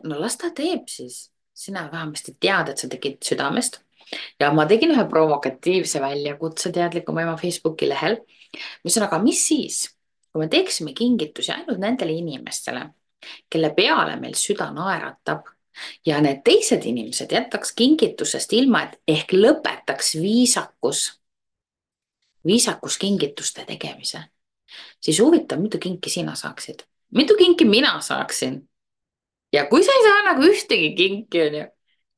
no 0.02 0.18
las 0.18 0.36
ta 0.40 0.50
teeb 0.56 0.90
siis, 0.90 1.28
sina 1.54 1.86
vähemasti 1.92 2.36
tead, 2.42 2.72
et 2.72 2.82
sa 2.82 2.90
tegid 2.90 3.22
südamest. 3.24 3.80
ja 4.40 4.50
ma 4.52 4.66
tegin 4.68 4.92
ühe 4.92 5.04
provokatiivse 5.08 6.02
väljakutse 6.02 6.72
teadlikuma 6.74 7.22
ema 7.22 7.36
Facebooki 7.40 7.88
lehel, 7.88 8.18
mis 8.84 8.98
on, 8.98 9.06
aga 9.06 9.22
mis 9.22 9.46
siis 9.46 9.84
kui 10.32 10.44
me 10.44 10.48
teeksime 10.48 10.92
kingitusi 10.96 11.52
ainult 11.52 11.80
nendele 11.80 12.14
inimestele, 12.16 12.86
kelle 13.50 13.72
peale 13.76 14.16
meil 14.20 14.34
süda 14.38 14.70
naeratab 14.74 15.50
ja 16.06 16.20
need 16.24 16.42
teised 16.44 16.84
inimesed 16.88 17.32
jätaks 17.32 17.74
kingitusest 17.76 18.52
ilma, 18.56 18.86
et 18.86 18.98
ehk 19.08 19.34
lõpetaks 19.36 20.16
viisakus, 20.20 21.04
viisakus 22.46 22.98
kingituste 22.98 23.66
tegemise, 23.68 24.24
siis 25.00 25.20
huvitav, 25.20 25.60
mitu 25.60 25.78
kinki 25.78 26.10
sina 26.10 26.34
saaksid, 26.38 26.84
mitu 27.16 27.36
kinki 27.38 27.68
mina 27.68 27.98
saaksin? 28.00 28.62
ja 29.52 29.66
kui 29.68 29.84
sa 29.84 29.92
ei 29.92 30.04
saa 30.08 30.26
nagu 30.30 30.48
ühtegi 30.48 30.94
kinki, 30.96 31.46
onju 31.46 31.64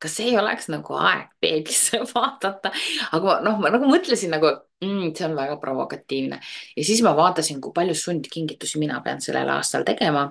kas 0.05 0.21
ei 0.21 0.37
oleks 0.39 0.69
nagu 0.73 0.97
aeg 1.01 1.31
peeglisse 1.41 2.01
vaadata, 2.13 2.73
aga 3.17 3.39
noh, 3.47 3.59
ma 3.63 3.73
nagu 3.73 3.89
mõtlesin 3.89 4.35
nagu 4.35 4.51
mm,, 4.85 5.13
see 5.17 5.27
on 5.29 5.37
väga 5.39 5.57
provokatiivne 5.63 6.41
ja 6.77 6.85
siis 6.85 7.01
ma 7.07 7.15
vaatasin, 7.17 7.61
kui 7.65 7.73
palju 7.77 7.97
sundkingitusi 7.99 8.81
mina 8.83 9.01
pean 9.05 9.23
sellel 9.25 9.53
aastal 9.57 9.87
tegema 9.89 10.27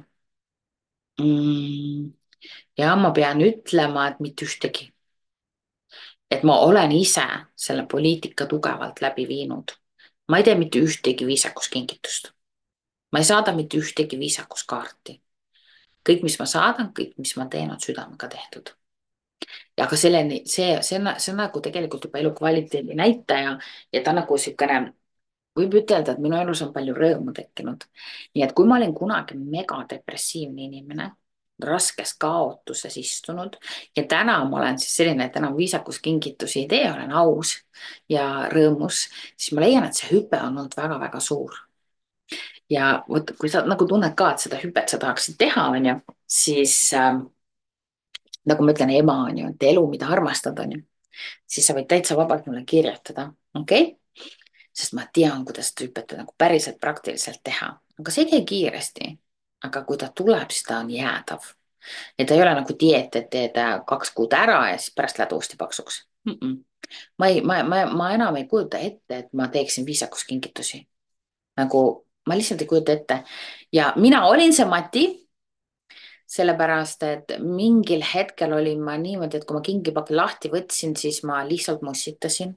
mm,. 1.22 2.12
ja 2.78 2.96
ma 3.00 3.14
pean 3.18 3.42
ütlema, 3.46 4.10
et 4.12 4.22
mitte 4.24 4.46
ühtegi. 4.50 4.92
et 6.30 6.46
ma 6.46 6.60
olen 6.68 6.92
ise 6.92 7.26
selle 7.56 7.88
poliitika 7.90 8.46
tugevalt 8.50 9.02
läbi 9.02 9.28
viinud. 9.28 9.74
ma 10.30 10.38
ei 10.38 10.48
tee 10.50 10.56
mitte 10.60 10.86
ühtegi 10.86 11.26
viisakuskingitust. 11.26 12.30
ma 13.12 13.26
ei 13.26 13.32
saada 13.32 13.58
mitte 13.58 13.82
ühtegi 13.82 14.22
viisakuskaarti. 14.22 15.20
kõik, 16.10 16.24
mis 16.30 16.40
ma 16.40 16.46
saadan, 16.46 16.94
kõik, 16.94 17.18
mis 17.18 17.36
ma 17.42 17.50
teen, 17.50 17.72
on 17.74 17.82
südamega 17.82 18.30
tehtud 18.38 18.76
aga 19.82 19.98
selleni, 20.00 20.42
see, 20.50 20.76
see 20.82 21.00
on, 21.00 21.14
see 21.18 21.32
on 21.34 21.42
nagu 21.44 21.62
tegelikult 21.64 22.10
juba 22.10 22.20
elukvaliteedi 22.20 22.98
näitaja 22.98 23.58
ja 23.94 24.04
ta 24.04 24.14
nagu 24.14 24.38
niisugune, 24.38 24.94
võib 25.58 25.76
ütelda, 25.84 26.16
et 26.16 26.22
minu 26.24 26.38
elus 26.40 26.62
on 26.66 26.72
palju 26.74 26.96
rõõmu 26.98 27.34
tekkinud. 27.36 27.84
nii 28.36 28.46
et 28.46 28.54
kui 28.58 28.68
ma 28.70 28.78
olin 28.80 28.94
kunagi 28.94 29.38
megadepressiivne 29.38 30.66
inimene, 30.70 31.12
raskes 31.64 32.16
kaotuses 32.20 32.98
istunud 32.98 33.58
ja 33.98 34.04
täna 34.10 34.40
ma 34.50 34.58
olen 34.58 34.80
siis 34.80 34.96
selline, 34.98 35.26
et 35.26 35.36
enam 35.38 35.56
viisakuskingitusi 35.58 36.64
ei 36.64 36.68
tee, 36.68 36.88
olen 36.92 37.12
aus 37.12 37.56
ja 38.10 38.50
rõõmus, 38.52 39.06
siis 39.38 39.54
ma 39.54 39.62
leian, 39.66 39.86
et 39.88 39.98
see 39.98 40.10
hüpe 40.16 40.40
on 40.42 40.58
olnud 40.58 40.76
väga-väga 40.78 41.20
suur. 41.20 41.54
ja 42.70 43.04
vot, 43.10 43.32
kui 43.38 43.50
sa 43.50 43.62
nagu 43.68 43.86
tunned 43.86 44.16
ka, 44.18 44.32
et 44.34 44.40
seda 44.48 44.58
hüpet 44.58 44.90
sa 44.90 44.98
tahaksid 44.98 45.38
teha, 45.38 45.68
on 45.76 45.86
ju, 45.86 45.96
siis 46.28 46.76
äh, 46.98 47.20
nagu 48.50 48.66
ma 48.66 48.74
ütlen, 48.76 48.92
ema 48.98 49.18
on 49.28 49.38
ju, 49.38 49.50
et 49.54 49.66
elu, 49.70 49.84
mida 49.90 50.10
armastad, 50.12 50.60
on 50.60 50.78
ju, 50.78 50.82
siis 51.48 51.68
sa 51.68 51.76
võid 51.78 51.88
täitsa 51.90 52.18
vabalt 52.20 52.48
mulle 52.50 52.66
kirjutada, 52.68 53.30
okei 53.60 53.90
okay?? 53.90 54.32
sest 54.74 54.96
ma 54.98 55.06
tean, 55.14 55.44
kuidas 55.46 55.70
seda 55.70 55.86
hüpet 55.86 56.16
nagu 56.18 56.34
päriselt 56.38 56.80
praktiliselt 56.82 57.44
teha, 57.46 57.68
aga 58.00 58.14
see 58.14 58.24
ei 58.26 58.32
käi 58.32 58.46
kiiresti. 58.50 59.12
aga 59.64 59.84
kui 59.88 59.98
ta 59.98 60.10
tuleb, 60.12 60.50
siis 60.52 60.66
ta 60.68 60.80
on 60.82 60.90
jäädav. 60.92 61.46
et 62.20 62.28
ta 62.28 62.34
ei 62.34 62.42
ole 62.42 62.56
nagu 62.56 62.76
dieet, 62.80 63.16
et 63.16 63.30
teed 63.30 63.58
äh, 63.58 63.76
kaks 63.88 64.12
kuud 64.12 64.34
ära 64.34 64.70
ja 64.72 64.78
siis 64.78 64.96
pärast 64.96 65.20
lähed 65.20 65.32
uuesti 65.32 65.58
paksuks 65.58 66.08
mm. 66.26 66.34
-mm. 66.34 66.64
ma 67.18 67.28
ei, 67.28 67.42
ma, 67.42 67.64
ma, 67.64 67.86
ma 67.86 68.12
enam 68.14 68.36
ei 68.36 68.48
kujuta 68.48 68.78
ette, 68.78 69.18
et 69.18 69.34
ma 69.34 69.48
teeksin 69.48 69.86
viisakuskingitusi. 69.86 70.88
nagu 71.58 72.08
ma 72.28 72.36
lihtsalt 72.36 72.62
ei 72.62 72.68
kujuta 72.68 72.92
ette 72.92 73.24
ja 73.72 73.94
mina 73.96 74.26
olin 74.26 74.54
see 74.54 74.66
Mati 74.66 75.23
sellepärast 76.34 77.04
et 77.06 77.34
mingil 77.44 78.02
hetkel 78.08 78.56
olin 78.58 78.82
ma 78.82 78.96
niimoodi, 78.98 79.38
et 79.38 79.46
kui 79.48 79.58
ma 79.58 79.62
kingipaki 79.66 80.16
lahti 80.18 80.52
võtsin, 80.54 80.96
siis 80.98 81.22
ma 81.28 81.44
lihtsalt 81.48 81.84
mossitasin 81.86 82.56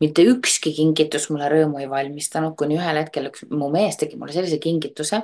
mitte 0.00 0.24
ükski 0.26 0.72
kingitus 0.74 1.28
mulle 1.30 1.48
rõõmu 1.52 1.80
ei 1.82 1.90
valmistanud, 1.90 2.56
kuni 2.58 2.78
ühel 2.78 3.02
hetkel 3.02 3.28
üks 3.30 3.44
mu 3.50 3.68
mees 3.72 3.98
tegi 4.00 4.18
mulle 4.18 4.34
sellise 4.34 4.58
kingituse, 4.62 5.20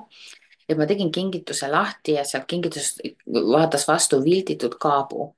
et 0.68 0.78
ma 0.78 0.86
tegin 0.86 1.10
kingituse 1.14 1.70
lahti 1.72 2.16
ja 2.18 2.24
sealt 2.28 2.46
kingitusest 2.50 3.02
vaatas 3.26 3.86
vastu 3.88 4.20
vilditud 4.24 4.78
kaabu 4.82 5.32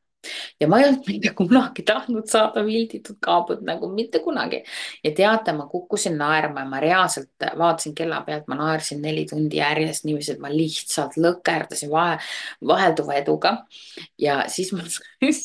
ja 0.60 0.68
ma 0.68 0.80
ei 0.80 0.88
olnud 0.88 1.08
mitte 1.08 1.32
kunagi 1.40 1.84
tahtnud 1.86 2.28
saada 2.30 2.64
vilditud 2.66 3.18
kaabut 3.24 3.62
nagu 3.66 3.90
mitte 3.92 4.20
kunagi. 4.24 4.62
ja 5.04 5.12
teate, 5.16 5.52
ma 5.52 5.66
kukkusin 5.66 6.18
naerma 6.18 6.64
ja 6.64 6.70
ma 6.70 6.80
reaalselt 6.80 7.48
vaatasin 7.58 7.94
kella 7.94 8.20
pealt, 8.26 8.46
ma 8.48 8.58
naersin 8.58 9.02
neli 9.02 9.26
tundi 9.30 9.60
järjest 9.60 10.04
niiviisi, 10.04 10.32
et 10.36 10.42
ma 10.44 10.52
lihtsalt 10.52 11.18
lõkerdasin 11.20 11.90
vahe, 11.90 12.18
vahelduva 12.66 13.18
eduga. 13.22 13.56
ja 14.18 14.44
siis 14.48 14.72
ma 14.72 14.86
siis, 14.88 15.44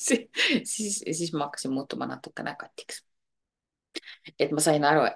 siis, 0.63 1.01
siis 1.11 1.33
ma 1.33 1.47
hakkasin 1.47 1.73
muutuma 1.73 2.07
natukene 2.09 2.55
katiks. 2.59 3.03
et 4.39 4.51
ma 4.51 4.61
sain 4.63 4.83
aru, 4.85 5.07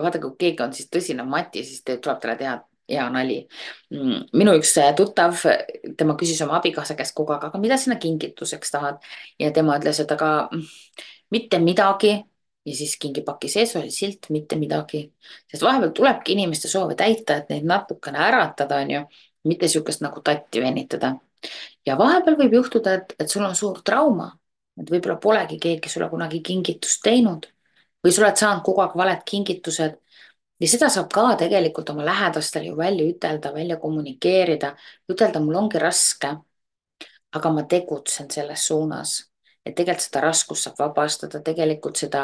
vaata, 0.00 0.20
kui 0.20 0.36
keegi 0.38 0.62
on 0.62 0.72
siis 0.74 0.88
tõsine 0.90 1.26
mati, 1.28 1.64
siis 1.64 1.82
tuleb 1.84 2.20
talle 2.20 2.36
teha 2.38 2.58
hea 2.88 3.06
nali. 3.10 3.38
Mm, 3.94 4.26
minu 4.36 4.54
üks 4.58 4.74
äh, 4.80 4.92
tuttav, 4.96 5.40
tema 5.98 6.16
küsis 6.20 6.40
oma 6.44 6.58
abikaasa 6.58 6.96
käest 6.98 7.14
kogu 7.16 7.34
aeg, 7.34 7.48
aga 7.48 7.60
mida 7.62 7.78
sina 7.80 7.96
kingituseks 8.00 8.74
tahad? 8.74 9.00
ja 9.40 9.50
tema 9.54 9.78
ütles, 9.80 10.00
et 10.02 10.12
aga 10.12 10.30
mm, 10.50 10.64
mitte 11.34 11.60
midagi. 11.62 12.14
ja 12.64 12.72
siis 12.72 12.96
kingipaki 12.96 13.48
sees 13.52 13.74
oli 13.76 13.90
silt 13.92 14.30
mitte 14.32 14.56
midagi, 14.56 15.02
sest 15.52 15.62
vahepeal 15.62 15.90
tulebki 15.92 16.32
inimeste 16.32 16.68
soove 16.68 16.94
täita, 16.96 17.36
et 17.36 17.50
neid 17.52 17.66
natukene 17.68 18.22
äratada, 18.24 18.78
onju, 18.80 19.02
mitte 19.44 19.68
sihukest 19.68 20.00
nagu 20.00 20.22
tatti 20.24 20.62
venitada. 20.64 21.14
ja 21.86 21.98
vahepeal 21.98 22.38
võib 22.40 22.56
juhtuda, 22.60 22.94
et, 23.00 23.16
et 23.20 23.28
sul 23.28 23.44
on 23.44 23.56
suur 23.56 23.82
trauma, 23.84 24.30
et 24.80 24.90
võib-olla 24.90 25.18
polegi 25.20 25.58
keegi 25.60 25.92
sulle 25.92 26.08
kunagi 26.10 26.40
kingitust 26.40 27.02
teinud 27.04 27.46
või 28.04 28.12
sa 28.12 28.24
oled 28.24 28.40
saanud 28.40 28.64
kogu 28.64 28.82
aeg 28.84 28.96
valed 29.00 29.22
kingitused 29.28 30.00
ja 30.60 30.70
seda 30.70 30.88
saab 30.92 31.10
ka 31.12 31.34
tegelikult 31.40 31.90
oma 31.90 32.04
lähedastele 32.06 32.70
ju 32.70 32.76
välja 32.76 33.06
ütelda, 33.10 33.52
välja 33.54 33.76
kommunikeerida, 33.82 34.74
ütelda, 35.10 35.40
mul 35.40 35.62
ongi 35.64 35.78
raske. 35.82 36.36
aga 37.34 37.50
ma 37.50 37.64
tegutsen 37.66 38.28
selles 38.30 38.62
suunas, 38.68 39.24
et 39.66 39.74
tegelikult 39.74 40.04
seda 40.04 40.20
raskust 40.22 40.68
saab 40.68 40.76
vabastada, 40.78 41.40
tegelikult 41.42 41.98
seda 41.98 42.20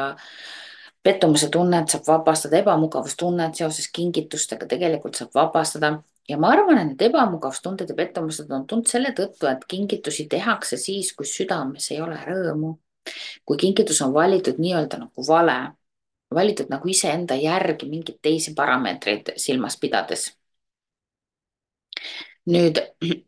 pettumuse 1.02 1.48
tunnet 1.50 1.90
saab 1.90 2.06
vabastada, 2.06 2.60
ebamugavustunnet 2.60 3.58
seoses 3.58 3.88
kingitustega 3.90 4.68
tegelikult 4.70 5.18
saab 5.18 5.34
vabastada 5.34 5.96
ja 6.28 6.38
ma 6.38 6.52
arvan, 6.54 6.78
et 6.78 6.92
need 6.92 7.02
ebamugavustunded 7.08 7.90
ja 7.90 7.96
pettumused 7.98 8.52
on 8.54 8.68
tulnud 8.70 8.86
selle 8.86 9.10
tõttu, 9.16 9.48
et 9.50 9.66
kingitusi 9.66 10.28
tehakse 10.30 10.78
siis, 10.78 11.10
kui 11.16 11.26
südames 11.26 11.90
ei 11.90 12.00
ole 12.04 12.20
rõõmu. 12.28 12.76
kui 13.44 13.56
kingitus 13.56 14.02
on 14.04 14.12
valitud 14.14 14.58
nii-öelda 14.60 14.98
nagu 15.00 15.22
vale 15.26 15.72
valitud 16.34 16.70
nagu 16.70 16.88
iseenda 16.88 17.34
järgi 17.34 17.88
mingeid 17.88 18.18
teisi 18.22 18.54
parameetreid 18.54 19.32
silmas 19.36 19.78
pidades. 19.80 20.30
nüüd 22.50 22.78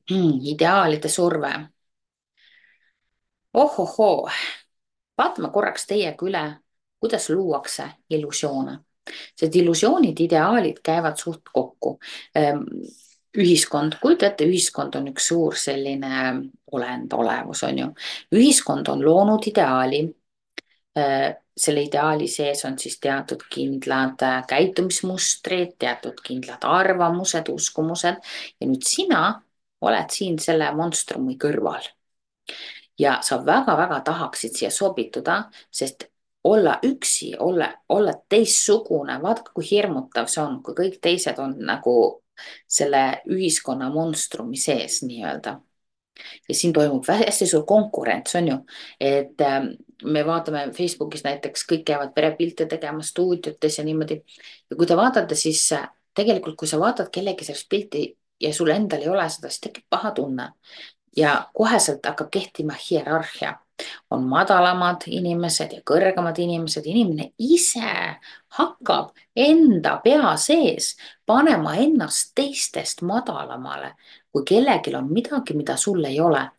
ideaalide 0.52 1.08
surve. 1.08 1.52
ohohoo, 3.54 4.30
vaatame 5.18 5.50
korraks 5.52 5.86
teiega 5.86 6.26
üle, 6.26 6.44
kuidas 7.00 7.28
luuakse 7.30 7.84
illusioone, 8.10 8.78
sest 9.36 9.56
illusioonid, 9.56 10.20
ideaalid 10.20 10.80
käivad 10.82 11.16
suht 11.16 11.52
kokku 11.52 11.98
ehm, 12.34 12.64
ühiskond, 13.38 13.98
kujuta 14.00 14.26
ette, 14.26 14.44
ühiskond 14.44 14.96
on 14.96 15.08
üks 15.12 15.28
suur 15.28 15.56
selline 15.56 16.32
olend, 16.72 17.12
olevus 17.12 17.62
on 17.62 17.78
ju. 17.78 17.92
ühiskond 18.32 18.88
on 18.88 19.04
loonud 19.04 19.46
ideaali 19.46 20.02
Äh, 20.94 21.36
selle 21.56 21.82
ideaali 21.82 22.28
sees 22.28 22.64
on 22.64 22.78
siis 22.78 22.98
teatud 23.00 23.42
kindlad 23.52 24.22
äh, 24.22 24.42
käitumismustrid, 24.48 25.74
teatud 25.78 26.20
kindlad 26.24 26.64
arvamused, 26.66 27.48
uskumused 27.52 28.20
ja 28.60 28.68
nüüd 28.68 28.86
sina 28.86 29.42
oled 29.82 30.14
siin 30.14 30.38
selle 30.38 30.70
monstrumi 30.76 31.36
kõrval. 31.40 31.84
ja 32.98 33.18
sa 33.22 33.38
väga-väga 33.46 34.00
tahaksid 34.04 34.56
siia 34.56 34.70
sobituda, 34.70 35.50
sest 35.70 36.04
olla 36.44 36.78
üksi, 36.84 37.32
olla, 37.38 37.72
olla 37.88 38.12
teistsugune, 38.28 39.18
vaadake, 39.22 39.50
kui 39.54 39.66
hirmutav 39.70 40.28
see 40.30 40.42
on, 40.42 40.60
kui 40.62 40.74
kõik 40.74 40.98
teised 41.02 41.38
on 41.38 41.56
nagu 41.66 41.94
selle 42.68 43.22
ühiskonna 43.30 43.90
monstrumi 43.94 44.56
sees 44.58 45.02
nii-öelda 45.06 45.58
ja 46.48 46.54
siin 46.54 46.72
toimub 46.72 47.06
hästi 47.08 47.46
suur 47.46 47.64
konkurents, 47.66 48.34
on 48.38 48.48
ju, 48.48 48.58
et 49.00 49.40
ähm, 49.40 49.72
me 50.04 50.26
vaatame 50.26 50.68
Facebookis 50.76 51.24
näiteks, 51.24 51.66
kõik 51.70 51.84
käivad 51.88 52.14
perepilte 52.14 52.66
tegemas 52.66 53.12
stuudiotes 53.14 53.78
ja 53.78 53.84
niimoodi. 53.84 54.22
ja 54.70 54.76
kui 54.76 54.86
te 54.86 54.96
vaatate, 54.96 55.34
siis 55.34 55.64
äh, 55.72 55.88
tegelikult, 56.14 56.56
kui 56.56 56.68
sa 56.68 56.80
vaatad 56.80 57.10
kellegi 57.12 57.44
sellist 57.44 57.68
pilti 57.68 58.06
ja 58.40 58.54
sul 58.54 58.72
endal 58.74 59.02
ei 59.02 59.08
ole 59.08 59.28
seda, 59.30 59.50
siis 59.50 59.60
tekib 59.68 59.84
paha 59.90 60.10
tunne. 60.16 60.52
Ja 61.16 61.46
koheselt 61.54 62.06
hakkab 62.06 62.30
kehtima 62.32 62.74
hierarhia. 62.90 63.58
On 64.10 64.22
madalamad 64.28 65.02
inimesed 65.10 65.72
ja 65.74 65.80
kõrgemad 65.84 66.38
inimesed, 66.38 66.86
inimene 66.86 67.32
ise 67.38 67.92
hakkab 68.56 69.10
enda 69.36 69.96
pea 70.04 70.36
sees 70.38 70.92
panema 71.26 71.74
ennast 71.82 72.30
teistest 72.38 73.02
madalamale, 73.02 73.94
kui 74.32 74.44
kellelgi 74.48 74.94
on 74.96 75.12
midagi, 75.12 75.54
mida 75.54 75.76
sul 75.76 76.04
ei 76.04 76.20
ole. 76.20 76.50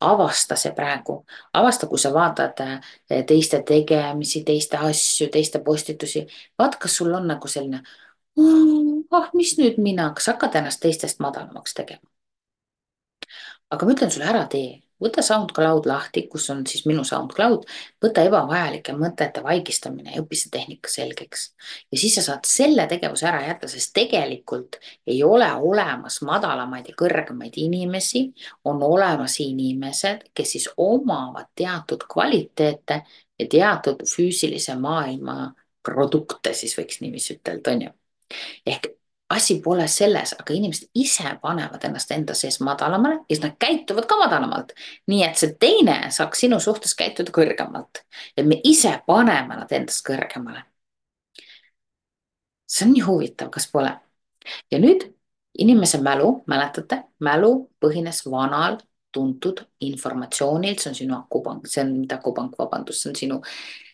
avasta 0.00 0.54
see 0.56 0.70
praegu, 0.72 1.24
avasta, 1.52 1.86
kui 1.90 1.98
sa 1.98 2.12
vaatad 2.14 2.60
eh, 2.62 3.24
teiste 3.26 3.62
tegemisi, 3.66 4.44
teiste 4.46 4.78
asju, 4.78 5.26
teiste 5.34 5.58
postitusi, 5.58 6.22
vaata, 6.58 6.78
kas 6.78 6.96
sul 6.96 7.14
on 7.14 7.26
nagu 7.26 7.48
selline, 7.50 7.82
ah, 9.10 9.30
mis 9.34 9.56
nüüd 9.58 9.80
mina, 9.82 10.12
kas 10.14 10.30
hakkad 10.32 10.54
ennast 10.60 10.80
teistest 10.80 11.18
madalamaks 11.20 11.74
tegema? 11.74 12.06
aga 13.70 13.86
ma 13.86 13.94
ütlen 13.96 14.10
sulle, 14.14 14.28
ära 14.30 14.44
tee 14.50 14.85
võta 15.02 15.22
SoundCloud 15.22 15.86
lahti, 15.88 16.26
kus 16.30 16.48
on 16.50 16.62
siis 16.66 16.86
minu 16.88 17.04
SoundCloud, 17.04 17.66
võta 18.02 18.24
ebavajalike 18.26 18.94
mõtete 18.96 19.42
vaigistamine 19.44 20.14
ja 20.14 20.22
õpi 20.22 20.38
see 20.40 20.52
tehnika 20.52 20.90
selgeks. 20.90 21.46
ja 21.92 21.98
siis 21.98 22.16
sa 22.18 22.24
saad 22.28 22.48
selle 22.48 22.86
tegevuse 22.90 23.26
ära 23.28 23.42
jätta, 23.46 23.68
sest 23.68 23.92
tegelikult 23.96 24.80
ei 25.06 25.22
ole 25.24 25.48
olemas 25.52 26.20
madalamaid 26.22 26.88
ja 26.88 26.96
kõrgemaid 26.98 27.58
inimesi, 27.60 28.26
on 28.64 28.82
olemas 28.82 29.40
inimesed, 29.40 30.30
kes 30.34 30.56
siis 30.56 30.68
omavad 30.76 31.52
teatud 31.54 32.06
kvaliteete 32.12 33.02
ja 33.38 33.48
teatud 33.50 34.04
füüsilise 34.08 34.78
maailma 34.80 35.52
produkte, 35.84 36.52
siis 36.54 36.74
võiks 36.78 37.00
niiviisi 37.00 37.36
ütelda, 37.38 37.72
on 37.72 37.88
ju. 37.88 37.90
ehk 38.66 38.96
asi 39.28 39.60
pole 39.62 39.88
selles, 39.88 40.34
aga 40.38 40.54
inimesed 40.54 40.90
ise 40.94 41.32
panevad 41.42 41.82
ennast 41.84 42.10
enda 42.14 42.34
sees 42.34 42.60
madalamale 42.62 43.14
ja 43.14 43.34
siis 43.34 43.42
nad 43.42 43.56
käituvad 43.58 44.06
ka 44.06 44.18
madalamalt. 44.20 44.72
nii 45.06 45.22
et 45.26 45.36
see 45.36 45.56
teine 45.60 45.98
saaks 46.14 46.44
sinu 46.44 46.60
suhtes 46.60 46.94
käituda 46.94 47.34
kõrgemalt. 47.34 48.04
et 48.36 48.46
me 48.46 48.60
ise 48.64 49.00
paneme 49.06 49.56
nad 49.56 49.72
endast 49.72 50.06
kõrgemale. 50.06 50.62
see 52.66 52.86
on 52.86 52.92
nii 52.92 53.02
huvitav, 53.02 53.50
kas 53.50 53.70
pole? 53.70 53.96
ja 54.70 54.78
nüüd 54.78 55.10
inimese 55.58 55.98
mälu, 56.02 56.42
mäletate, 56.46 57.02
mälu 57.18 57.70
põhines 57.80 58.22
vanal 58.30 58.78
tuntud 59.12 59.62
informatsioonil, 59.80 60.76
see 60.78 60.90
on 60.90 60.94
sinu 60.94 61.14
akupank, 61.16 61.66
see 61.66 61.82
on 61.82 61.94
mitte 62.00 62.14
akupank, 62.14 62.54
vabandust, 62.58 63.02
see 63.02 63.10
on 63.10 63.16
sinu 63.16 63.38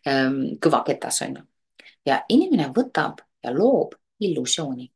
ähm, 0.08 0.40
kõvaketas 0.60 1.22
on 1.24 1.36
ju. 1.36 1.44
ja 2.06 2.24
inimene 2.28 2.68
võtab 2.76 3.22
ja 3.44 3.54
loob 3.54 3.94
illusiooni 4.20 4.92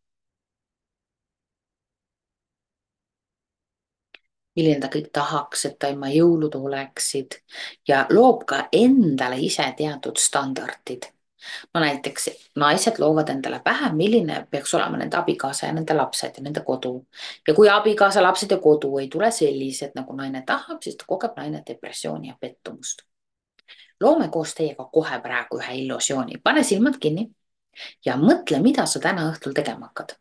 milline 4.56 4.80
ta 4.80 4.88
kõik 4.92 5.10
tahaks, 5.12 5.64
et 5.68 5.76
tema 5.78 6.08
jõulud 6.12 6.54
oleksid 6.56 7.40
ja 7.88 8.06
loob 8.10 8.46
ka 8.48 8.66
endale 8.72 9.38
ise 9.40 9.66
teatud 9.76 10.16
standardid. 10.18 11.12
no 11.74 11.80
näiteks 11.80 12.28
naised 12.56 12.98
loovad 12.98 13.28
endale 13.30 13.60
pähe, 13.64 13.92
milline 13.92 14.46
peaks 14.50 14.74
olema 14.74 14.96
nende 14.96 15.16
abikaasa 15.16 15.66
ja 15.66 15.72
nende 15.72 15.94
lapsed 15.94 16.36
ja 16.36 16.42
nende 16.42 16.60
kodu. 16.60 17.06
ja 17.48 17.54
kui 17.54 17.68
abikaasa, 17.68 18.22
lapsed 18.22 18.50
ja 18.50 18.58
kodu 18.58 18.98
ei 18.98 19.08
tule 19.08 19.30
sellised, 19.30 19.92
nagu 19.94 20.16
naine 20.16 20.42
tahab, 20.46 20.82
siis 20.82 20.96
ta 20.96 21.04
kogeb 21.06 21.36
naine 21.36 21.62
depressiooni 21.66 22.28
ja 22.28 22.36
pettumust. 22.40 23.02
loome 24.00 24.28
koos 24.28 24.54
teiega 24.54 24.88
kohe 24.92 25.20
praegu 25.20 25.58
ühe 25.60 25.74
illusiooni, 25.84 26.38
pane 26.38 26.62
silmad 26.62 26.98
kinni 26.98 27.30
ja 28.06 28.16
mõtle, 28.16 28.60
mida 28.62 28.86
sa 28.86 29.00
täna 29.00 29.30
õhtul 29.32 29.52
tegema 29.54 29.86
hakkad. 29.86 30.16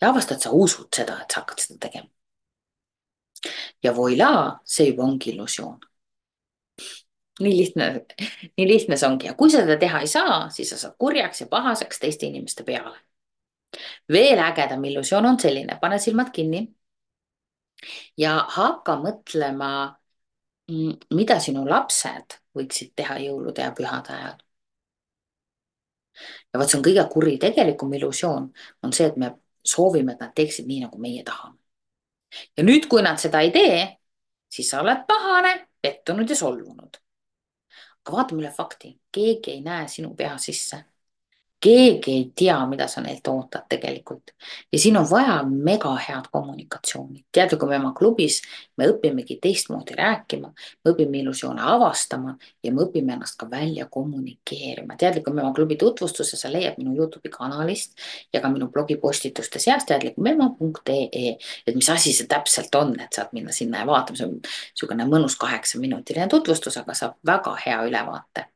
ja 0.00 0.10
avasta, 0.10 0.34
et 0.34 0.40
sa 0.40 0.50
usud 0.50 0.88
seda, 0.94 1.22
et 1.22 1.30
sa 1.30 1.40
hakkad 1.40 1.58
seda 1.58 1.78
tegema 1.88 2.15
ja 3.82 3.94
voilaa, 3.96 4.60
see 4.64 4.88
juba 4.90 5.02
ongi 5.02 5.30
illusioon. 5.30 5.78
nii 7.40 7.56
lihtne, 7.56 8.06
nii 8.56 8.68
lihtne 8.68 8.96
see 8.96 9.08
ongi 9.08 9.26
ja 9.26 9.34
kui 9.34 9.50
seda 9.52 9.76
teha 9.76 10.00
ei 10.00 10.08
saa, 10.08 10.48
siis 10.50 10.70
sa 10.72 10.78
saad 10.80 10.94
kurjaks 10.98 11.40
ja 11.40 11.46
pahaseks 11.50 12.00
teiste 12.00 12.26
inimeste 12.26 12.64
peale. 12.64 12.96
veel 14.12 14.38
ägedam 14.38 14.84
illusioon 14.84 15.26
on 15.26 15.40
selline, 15.40 15.78
pane 15.80 15.98
silmad 15.98 16.32
kinni. 16.32 16.66
ja 18.18 18.38
hakka 18.48 18.96
mõtlema 19.02 19.72
Mm, 20.70 20.96
mida 21.18 21.36
sinu 21.42 21.62
lapsed 21.70 22.34
võiksid 22.58 22.90
teha 22.98 23.16
jõulude 23.22 23.62
ja 23.62 23.74
pühade 23.80 24.10
ajal? 24.16 24.40
ja 26.52 26.60
vot 26.60 26.70
see 26.70 26.78
on 26.78 26.84
kõige 26.86 27.04
kuritegelikum 27.12 27.92
illusioon, 27.98 28.48
on 28.82 28.94
see, 28.98 29.06
et 29.10 29.16
me 29.22 29.30
soovime, 29.74 30.14
et 30.16 30.24
nad 30.24 30.34
teeksid 30.40 30.66
nii, 30.70 30.80
nagu 30.86 30.98
meie 31.06 31.22
tahame. 31.30 31.55
Ja 32.56 32.64
nüüd, 32.64 32.88
kui 32.90 33.02
nad 33.02 33.20
seda 33.22 33.40
ei 33.44 33.52
tee, 33.54 33.80
siis 34.52 34.70
sa 34.70 34.82
oled 34.82 35.04
pahane, 35.08 35.54
pettunud 35.82 36.30
ja 36.30 36.36
solvunud. 36.36 37.00
aga 38.06 38.12
vaatame 38.16 38.44
üle 38.44 38.52
fakti, 38.54 38.92
keegi 39.12 39.56
ei 39.56 39.62
näe 39.66 39.88
sinu 39.90 40.14
pea 40.14 40.36
sisse 40.38 40.84
keegi 41.60 42.12
ei 42.12 42.32
tea, 42.34 42.56
mida 42.66 42.86
sa 42.88 43.00
neilt 43.00 43.28
ootad 43.28 43.64
tegelikult. 43.68 44.30
ja 44.72 44.78
siin 44.78 44.96
on 44.96 45.06
vaja 45.10 45.42
mega 45.42 45.94
head 46.08 46.28
kommunikatsiooni. 46.32 47.24
tead, 47.32 47.56
kui 47.58 47.68
me 47.68 47.76
oma 47.76 47.92
klubis, 47.96 48.42
me 48.76 48.88
õpimegi 48.90 49.38
teistmoodi 49.42 49.94
rääkima, 49.96 50.52
me 50.84 50.90
õpime 50.92 51.20
illusioone 51.22 51.62
avastama 51.62 52.36
ja 52.62 52.72
me 52.72 52.82
õpime 52.84 53.12
ennast 53.16 53.38
ka 53.40 53.50
välja 53.50 53.86
kommunikeerima. 53.90 54.96
teadlikum 54.96 55.38
ema 55.38 55.52
klubi 55.52 55.76
tutvustuse 55.76 56.36
sa 56.36 56.52
leiad 56.52 56.76
minu 56.78 56.94
Youtube'i 56.96 57.32
kanalist 57.32 57.96
ja 58.32 58.40
ka 58.40 58.48
minu 58.48 58.68
blogipostituste 58.68 59.58
seast 59.58 59.86
teadlikumema.ee, 59.86 61.36
et 61.66 61.74
mis 61.74 61.88
asi 61.90 62.12
see 62.12 62.26
täpselt 62.26 62.74
on, 62.74 62.92
et 63.00 63.12
saad 63.12 63.32
minna 63.32 63.52
sinna 63.52 63.78
ja 63.78 63.86
vaatama, 63.86 64.16
see 64.16 64.28
on 64.28 64.36
niisugune 64.42 65.08
mõnus 65.08 65.38
kaheksaminutiline 65.40 66.28
tutvustus, 66.28 66.76
aga 66.76 66.94
saab 66.94 67.16
väga 67.26 67.56
hea 67.64 67.80
ülevaate. 67.88 68.50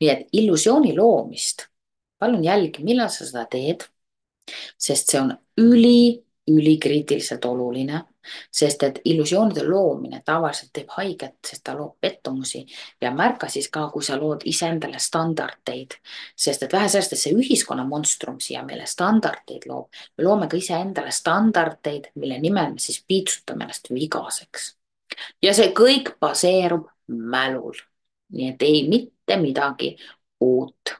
nii 0.00 0.08
et 0.08 0.28
illusiooni 0.32 0.94
loomist 0.96 1.69
palun 2.20 2.44
jälgi, 2.44 2.84
millal 2.84 3.08
sa 3.08 3.26
seda 3.26 3.46
teed. 3.50 3.88
sest 4.78 5.12
see 5.12 5.20
on 5.20 5.28
üli, 5.62 6.24
ülikriitiliselt 6.50 7.44
oluline, 7.46 8.00
sest 8.52 8.82
et 8.82 8.98
illusioonide 9.04 9.62
loomine 9.68 10.22
tavaliselt 10.26 10.72
teeb 10.74 10.90
haiget, 10.96 11.36
sest 11.46 11.62
ta 11.64 11.74
loob 11.76 11.96
pettumusi 12.00 12.64
ja 13.00 13.12
märka 13.14 13.48
siis 13.48 13.68
ka, 13.70 13.86
kui 13.92 14.02
sa 14.02 14.18
lood 14.18 14.42
iseendale 14.50 14.98
standardeid, 14.98 15.96
sest 16.36 16.64
et 16.66 16.72
vähe 16.72 16.88
sellest, 16.88 17.14
et 17.14 17.22
see 17.22 17.36
ühiskonna 17.36 17.84
monstrum 17.88 18.40
siia 18.42 18.64
meile 18.66 18.88
standardeid 18.90 19.68
loob, 19.70 19.88
me 20.18 20.26
loome 20.26 20.48
ka 20.50 20.58
iseendale 20.60 21.14
standardeid, 21.14 22.10
mille 22.20 22.40
nimel 22.42 22.74
me 22.74 22.82
siis 22.82 23.04
piitsutame 23.06 23.68
ennast 23.68 23.92
vigaseks. 23.94 24.74
ja 25.42 25.54
see 25.54 25.70
kõik 25.76 26.16
baseerub 26.20 26.88
mälul. 27.06 27.78
nii 28.30 28.48
et 28.52 28.62
ei 28.62 28.82
mitte 28.88 29.36
midagi 29.36 29.96
uut 30.40 30.99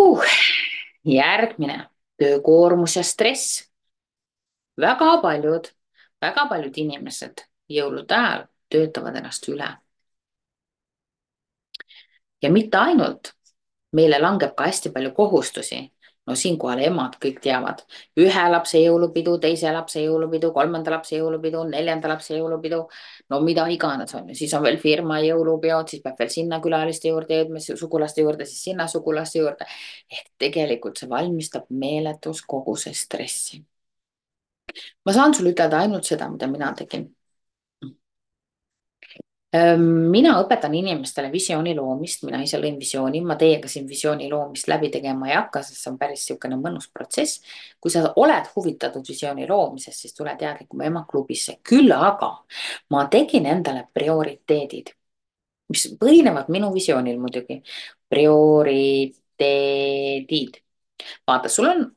uh,. 0.00 0.24
järgmine, 1.04 1.88
töökoormus 2.16 2.96
ja 2.96 3.02
stress. 3.02 3.70
väga 4.80 5.20
paljud, 5.22 5.68
väga 6.20 6.46
paljud 6.48 6.76
inimesed 6.76 7.44
jõulude 7.68 8.14
ajal 8.14 8.46
töötavad 8.68 9.16
ennast 9.16 9.48
üle. 9.48 9.76
ja 12.42 12.50
mitte 12.50 12.78
ainult, 12.78 13.32
meile 13.92 14.18
langeb 14.20 14.54
ka 14.56 14.64
hästi 14.64 14.90
palju 14.90 15.12
kohustusi 15.14 15.92
no 16.30 16.36
siinkohal 16.38 16.82
emad 16.86 17.16
kõik 17.22 17.40
teavad, 17.44 17.82
ühe 18.20 18.44
lapse 18.52 18.80
jõulupidu, 18.80 19.36
teise 19.42 19.72
lapse 19.74 20.02
jõulupidu, 20.04 20.52
kolmanda 20.54 20.94
lapse 20.94 21.18
jõulupidu, 21.18 21.64
neljanda 21.72 22.12
lapse 22.12 22.36
jõulupidu. 22.36 22.80
no 23.30 23.40
mida 23.46 23.66
iganes 23.70 24.14
on 24.14 24.28
ju, 24.30 24.38
siis 24.38 24.54
on 24.54 24.62
veel 24.66 24.78
firma 24.82 25.20
jõulupeod, 25.24 25.90
siis 25.90 26.02
peab 26.02 26.18
veel 26.18 26.30
sinna 26.36 26.60
külaliste 26.62 27.10
juurde 27.10 27.40
jõudma, 27.40 27.60
sugulaste 27.82 28.22
juurde, 28.24 28.46
siis 28.46 28.62
sinna 28.70 28.86
sugulaste 28.88 29.38
juurde. 29.42 29.66
ehk 30.10 30.30
tegelikult 30.38 30.98
see 30.98 31.08
valmistab 31.10 31.66
meeletus 31.70 32.42
koguse 32.46 32.94
stressi. 32.94 33.64
ma 35.04 35.12
saan 35.12 35.34
sulle 35.34 35.50
ütelda 35.54 35.78
ainult 35.84 36.04
seda, 36.04 36.28
mida 36.30 36.46
mina 36.46 36.72
tegin 36.78 37.08
mina 39.52 40.36
õpetan 40.38 40.74
inimestele 40.78 41.26
visiooni 41.32 41.74
loomist, 41.74 42.22
mina 42.22 42.38
ise 42.42 42.58
lõin 42.60 42.78
visiooni, 42.78 43.20
ma 43.26 43.34
teiega 43.36 43.68
siin 43.68 43.88
visiooni 43.88 44.28
loomist 44.30 44.68
läbi 44.70 44.88
tegema 44.94 45.26
ei 45.26 45.34
hakka, 45.34 45.62
sest 45.66 45.80
see 45.82 45.90
on 45.90 45.98
päris 45.98 46.20
niisugune 46.22 46.56
mõnus 46.60 46.86
protsess. 46.94 47.40
kui 47.80 47.90
sa 47.90 48.12
oled 48.16 48.44
huvitatud 48.54 49.08
visiooni 49.08 49.48
loomisest, 49.48 50.00
siis 50.00 50.14
tule 50.14 50.36
teadlikuma 50.38 50.84
ema 50.86 51.04
klubisse, 51.10 51.56
küll 51.66 51.92
aga 51.92 52.44
ma 52.90 53.08
tegin 53.10 53.46
endale 53.46 53.88
prioriteedid, 53.92 54.90
mis 55.68 55.86
põhinevad 55.98 56.48
minu 56.48 56.72
visioonil 56.74 57.18
muidugi. 57.18 57.62
prioriteedid, 58.08 60.56
vaata, 61.26 61.48
sul 61.48 61.66
on 61.66 61.96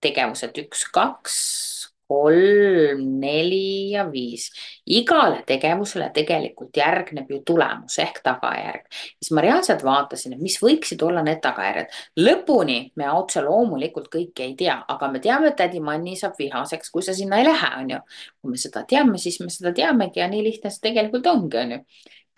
tegevused 0.00 0.58
üks, 0.64 0.84
kaks 0.92 1.79
kolm, 2.10 3.02
neli 3.20 3.90
ja 3.92 4.04
viis. 4.12 4.50
igale 4.90 5.44
tegevusele 5.46 6.08
tegelikult 6.14 6.76
järgneb 6.76 7.28
ju 7.30 7.38
tulemus 7.46 7.98
ehk 8.02 8.18
tagajärg. 8.24 8.88
siis 8.90 9.30
ma 9.36 9.44
reaalselt 9.44 9.84
vaatasin, 9.86 10.34
et 10.34 10.42
mis 10.42 10.58
võiksid 10.62 11.02
olla 11.06 11.22
need 11.26 11.40
tagajärjed. 11.44 11.94
lõpuni 12.18 12.78
me 12.96 13.10
otse 13.12 13.42
loomulikult 13.46 14.08
kõike 14.14 14.46
ei 14.48 14.56
tea, 14.58 14.80
aga 14.94 15.10
me 15.12 15.20
teame, 15.20 15.52
et 15.52 15.58
tädi 15.62 15.80
Manni 15.80 16.16
saab 16.18 16.34
vihaseks, 16.38 16.90
kui 16.90 17.06
sa 17.06 17.14
sinna 17.14 17.38
ei 17.38 17.46
lähe, 17.46 17.70
on 17.78 17.94
ju. 17.94 18.00
kui 18.40 18.56
me 18.56 18.64
seda 18.64 18.84
teame, 18.94 19.18
siis 19.18 19.40
me 19.40 19.50
seda 19.54 19.74
teamegi 19.76 20.20
ja 20.20 20.28
nii 20.28 20.42
lihtne 20.48 20.74
see 20.74 20.88
tegelikult 20.90 21.30
ongi, 21.30 21.62
on 21.62 21.76
ju. 21.76 21.80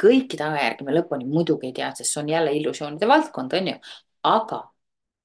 kõiki 0.05 0.37
tagajärgi 0.45 0.85
me 0.85 1.01
lõpuni 1.01 1.29
muidugi 1.33 1.71
ei 1.73 1.77
tea, 1.81 1.93
sest 1.97 2.13
see 2.13 2.23
on 2.25 2.33
jälle 2.37 2.53
illusioonide 2.61 3.09
valdkond, 3.09 3.57
on 3.57 3.75
ju. 3.75 3.81
aga 4.37 4.63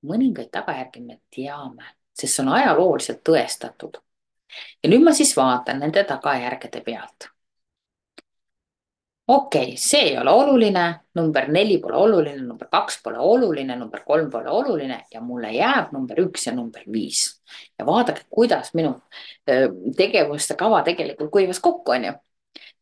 mõningaid 0.08 0.52
tagajärgi 0.56 1.04
me 1.04 1.22
teame, 1.36 1.96
sest 2.16 2.38
see 2.38 2.46
on 2.48 2.56
ajalooliselt 2.56 3.26
tõestatud 3.28 4.00
ja 4.84 4.90
nüüd 4.92 5.04
ma 5.04 5.14
siis 5.16 5.34
vaatan 5.38 5.82
nende 5.84 6.04
tagajärgede 6.04 6.82
pealt. 6.86 7.30
okei 9.28 9.64
okay,, 9.64 9.78
see 9.78 10.02
ei 10.12 10.18
ole 10.18 10.32
oluline, 10.32 10.86
number 11.16 11.50
neli 11.52 11.78
pole 11.84 11.98
oluline, 11.98 12.42
number 12.42 12.68
kaks 12.72 13.02
pole 13.04 13.20
oluline, 13.20 13.76
number 13.76 14.04
kolm 14.06 14.30
pole 14.32 14.50
oluline 14.50 15.02
ja 15.14 15.22
mulle 15.22 15.52
jääb 15.52 15.92
number 15.92 16.22
üks 16.24 16.48
ja 16.48 16.56
number 16.56 16.84
viis. 16.92 17.42
ja 17.80 17.86
vaadake, 17.86 18.26
kuidas 18.30 18.74
minu 18.74 18.96
tegevuste 19.98 20.56
kava 20.56 20.84
tegelikult 20.84 21.32
kuivas 21.32 21.60
kokku, 21.60 21.92
onju 21.92 22.14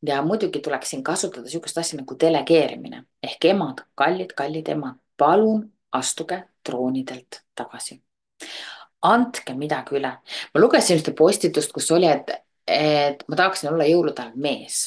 ja 0.08 0.22
muidugi 0.22 0.60
tuleks 0.60 0.90
siin 0.90 1.04
kasutada 1.04 1.46
niisugust 1.46 1.78
asja 1.78 2.00
nagu 2.00 2.18
delegeerimine 2.20 3.04
ehk 3.24 3.46
emad, 3.46 3.86
kallid, 3.96 4.34
kallid 4.38 4.70
emad, 4.70 5.00
palun 5.18 5.66
astuge 5.92 6.44
troonidelt 6.64 7.42
tagasi 7.56 8.02
andke 9.06 9.56
midagi 9.58 9.98
üle. 10.00 10.12
ma 10.54 10.62
lugesin 10.62 11.00
ühte 11.00 11.14
postitust, 11.18 11.74
kus 11.76 11.92
oli, 11.92 12.10
et, 12.10 12.32
et 12.68 13.26
ma 13.28 13.40
tahaksin 13.40 13.72
olla 13.74 13.88
jõulude 13.90 14.22
ajal 14.22 14.36
mees. 14.36 14.86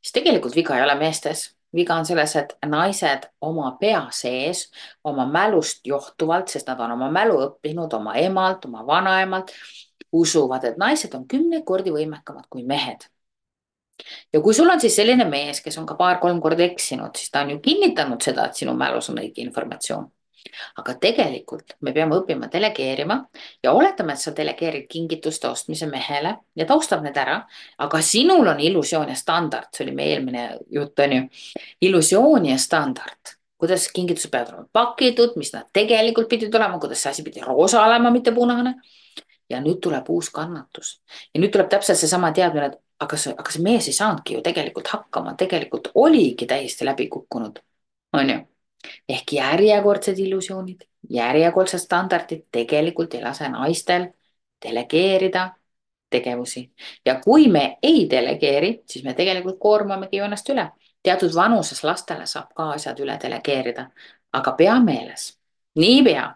siis 0.00 0.12
tegelikult 0.16 0.56
viga 0.56 0.76
ei 0.76 0.84
ole 0.84 0.94
meestes, 1.00 1.50
viga 1.74 1.96
on 1.96 2.06
selles, 2.06 2.34
et 2.36 2.56
naised 2.66 3.28
oma 3.40 3.76
pea 3.80 4.02
sees, 4.14 4.66
oma 5.04 5.26
mälust 5.26 5.86
johtuvalt, 5.86 6.48
sest 6.48 6.68
nad 6.68 6.80
on 6.80 6.96
oma 6.98 7.10
mälu 7.10 7.38
õppinud 7.46 7.94
oma 7.96 8.16
emalt, 8.20 8.66
oma 8.66 8.84
vanaemalt, 8.86 9.54
usuvad, 10.12 10.64
et 10.66 10.78
naised 10.78 11.14
on 11.14 11.26
kümneid 11.30 11.64
kordi 11.64 11.94
võimekamad 11.94 12.48
kui 12.50 12.64
mehed 12.66 13.06
ja 14.32 14.40
kui 14.40 14.54
sul 14.54 14.70
on 14.70 14.80
siis 14.80 14.96
selline 14.96 15.26
mees, 15.28 15.60
kes 15.64 15.76
on 15.80 15.86
ka 15.86 15.96
paar-kolm 15.98 16.40
korda 16.40 16.64
eksinud, 16.64 17.16
siis 17.16 17.30
ta 17.30 17.44
on 17.44 17.54
ju 17.54 17.60
kinnitanud 17.64 18.22
seda, 18.24 18.46
et 18.48 18.56
sinu 18.62 18.74
mälus 18.78 19.10
on 19.12 19.20
õige 19.22 19.44
informatsioon 19.44 20.08
aga 20.80 20.94
tegelikult 21.00 21.76
me 21.84 21.92
peame 21.96 22.16
õppima 22.18 22.48
delegeerima 22.52 23.16
ja 23.64 23.72
oletame, 23.76 24.14
et 24.14 24.22
sa 24.22 24.32
delegeerid 24.36 24.86
kingituste 24.90 25.48
ostmise 25.48 25.88
mehele 25.90 26.36
ja 26.56 26.66
ta 26.66 26.76
ostab 26.78 27.04
need 27.04 27.16
ära, 27.20 27.40
aga 27.78 28.00
sinul 28.04 28.48
on 28.52 28.60
illusioon 28.60 29.12
ja 29.12 29.18
standard, 29.18 29.70
see 29.74 29.86
oli 29.86 29.96
meie 29.96 30.16
eelmine 30.16 30.46
jutt, 30.70 30.98
on 31.04 31.16
ju. 31.16 31.22
illusioon 31.88 32.50
ja 32.50 32.58
standard, 32.58 33.36
kuidas 33.60 33.88
kingitused 33.94 34.32
peavad 34.32 34.54
olema 34.54 34.68
pakitud, 34.72 35.36
mis 35.40 35.52
nad 35.54 35.68
tegelikult 35.72 36.30
pidid 36.30 36.54
olema, 36.54 36.80
kuidas 36.80 37.02
see 37.02 37.14
asi 37.14 37.26
pidi 37.26 37.44
roosa 37.44 37.84
olema, 37.84 38.12
mitte 38.14 38.34
punane. 38.36 38.74
ja 39.50 39.58
nüüd 39.58 39.80
tuleb 39.82 40.06
uus 40.14 40.28
kannatus. 40.30 41.00
Ja 41.34 41.40
nüüd 41.42 41.50
tuleb 41.50 41.66
täpselt 41.72 41.98
seesama 41.98 42.28
teadmine, 42.30 42.68
et 42.70 42.76
aga 43.02 43.16
see, 43.18 43.32
aga 43.34 43.50
see 43.50 43.62
mees 43.64 43.88
ei 43.90 43.96
saanudki 43.96 44.36
ju 44.36 44.42
tegelikult 44.46 44.86
hakkama, 44.92 45.32
tegelikult 45.40 45.90
oligi 45.98 46.46
täiesti 46.46 46.86
läbi 46.86 47.08
kukkunud, 47.10 47.58
on 48.14 48.30
ju 48.30 48.38
ehk 49.08 49.32
järjekordsed 49.32 50.18
illusioonid, 50.18 50.84
järjekordsed 51.10 51.78
standardid 51.78 52.46
tegelikult 52.52 53.14
ei 53.14 53.22
lase 53.22 53.48
naistel 53.48 54.08
delegeerida 54.62 55.50
tegevusi. 56.10 56.72
Ja 57.06 57.20
kui 57.24 57.48
me 57.48 57.78
ei 57.82 58.06
delegeeri, 58.10 58.82
siis 58.86 59.04
me 59.04 59.14
tegelikult 59.14 59.58
koormamegi 59.60 60.18
ju 60.18 60.24
ennast 60.24 60.48
üle. 60.50 60.70
teatud 61.02 61.32
vanuses 61.34 61.84
lastele 61.84 62.26
saab 62.26 62.50
ka 62.54 62.70
asjad 62.74 62.98
üle 63.00 63.14
delegeerida, 63.22 63.86
aga 64.36 64.52
pea 64.52 64.74
meeles, 64.84 65.38
niipea 65.80 66.26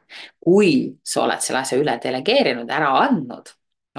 kui 0.41 0.95
sa 1.05 1.25
oled 1.27 1.43
selle 1.45 1.61
asja 1.61 1.79
üle 1.79 1.99
delegeerinud, 2.03 2.71
ära 2.71 2.95
andnud, 3.03 3.51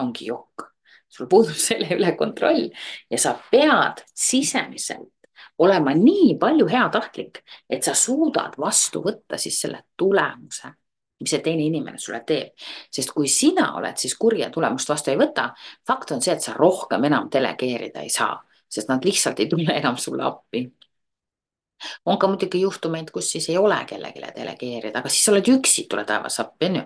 ongi 0.02 0.26
jokk. 0.32 0.72
Sul 1.10 1.30
puudub 1.32 1.56
selle 1.56 1.92
üle 1.96 2.16
kontroll 2.18 2.66
ja 3.12 3.20
sa 3.22 3.36
pead 3.52 4.02
sisemiselt 4.14 5.15
olema 5.58 5.94
nii 5.96 6.38
palju 6.40 6.68
heatahtlik, 6.68 7.44
et 7.70 7.84
sa 7.84 7.94
suudad 7.96 8.58
vastu 8.60 9.02
võtta 9.06 9.38
siis 9.40 9.60
selle 9.62 9.84
tulemuse, 9.98 10.72
mis 11.20 11.32
see 11.32 11.44
teine 11.44 11.64
inimene 11.64 12.00
sulle 12.00 12.24
teeb. 12.28 12.54
sest 12.92 13.14
kui 13.16 13.28
sina 13.32 13.74
oled 13.78 13.98
siis 13.98 14.18
kuri 14.20 14.42
ja 14.42 14.50
tulemust 14.50 14.90
vastu 14.90 15.12
ei 15.12 15.20
võta, 15.20 15.52
fakt 15.88 16.12
on 16.12 16.22
see, 16.22 16.34
et 16.34 16.44
sa 16.44 16.54
rohkem 16.54 17.04
enam 17.04 17.30
delegeerida 17.32 18.04
ei 18.04 18.10
saa, 18.10 18.36
sest 18.70 18.90
nad 18.90 19.06
lihtsalt 19.06 19.40
ei 19.40 19.48
tule 19.48 19.72
enam 19.80 19.98
sulle 19.98 20.24
appi 20.24 20.66
on 22.06 22.18
ka 22.18 22.28
muidugi 22.28 22.62
juhtumeid, 22.62 23.12
kus 23.12 23.30
siis 23.32 23.50
ei 23.50 23.58
ole 23.58 23.78
kellelegi 23.90 24.22
delegeerida, 24.36 25.00
aga 25.00 25.10
siis 25.12 25.26
sa 25.26 25.34
oled 25.34 25.50
üksi, 25.52 25.88
tule 25.92 26.06
taevas 26.08 26.40
appi, 26.44 26.70
onju. 26.70 26.84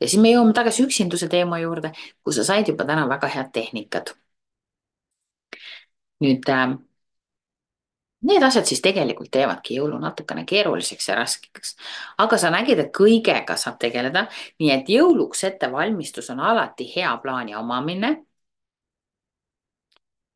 ja 0.00 0.08
siis 0.08 0.20
me 0.22 0.32
jõuame 0.32 0.54
tagasi 0.56 0.84
üksinduse 0.86 1.28
teema 1.28 1.58
juurde, 1.62 1.92
kus 2.24 2.40
sa 2.40 2.46
said 2.52 2.70
juba 2.70 2.86
täna 2.88 3.08
väga 3.10 3.30
head 3.34 3.50
tehnikad. 3.52 4.14
nüüd 6.20 6.48
äh, 6.52 6.76
need 8.22 8.42
asjad 8.42 8.68
siis 8.68 8.82
tegelikult 8.84 9.30
teevadki 9.32 9.76
jõulu 9.78 9.98
natukene 10.00 10.44
keeruliseks 10.48 11.08
ja 11.08 11.16
raskeks. 11.16 11.76
aga 12.18 12.38
sa 12.38 12.50
nägid, 12.50 12.78
et 12.78 12.92
kõigega 12.96 13.56
saab 13.56 13.78
tegeleda, 13.80 14.26
nii 14.60 14.70
et 14.74 14.88
jõuluks 14.88 15.44
ettevalmistus 15.48 16.30
on 16.30 16.40
alati 16.40 16.88
hea 16.96 17.16
plaani 17.22 17.54
omamine. 17.54 18.16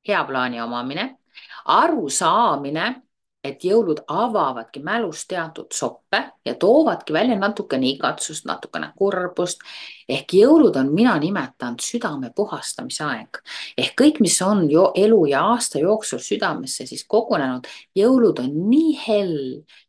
hea 0.08 0.24
plaani 0.24 0.60
omamine, 0.60 1.16
arusaamine 1.64 3.02
et 3.44 3.64
jõulud 3.64 4.00
avavadki 4.08 4.80
mälus 4.84 5.26
teatud 5.28 5.72
soppe 5.72 6.20
ja 6.44 6.54
toovadki 6.60 7.12
välja 7.12 7.36
natukene 7.38 7.90
igatsust, 7.92 8.46
natukene 8.48 8.92
kurbust. 8.96 9.60
ehk 10.08 10.34
jõulud 10.36 10.76
on, 10.76 10.90
mina 10.92 11.14
nimetan 11.18 11.76
südame 11.80 12.30
puhastamise 12.36 13.04
aeg 13.04 13.40
ehk 13.80 13.94
kõik, 14.00 14.20
mis 14.20 14.36
on 14.42 14.64
ju 14.70 14.86
elu 14.94 15.20
ja 15.30 15.44
aasta 15.52 15.78
jooksul 15.78 16.20
südamesse 16.20 16.86
siis 16.86 17.04
kogunenud, 17.08 17.68
jõulud 17.96 18.40
on 18.42 18.50
nii 18.70 18.96
hell, 19.06 19.38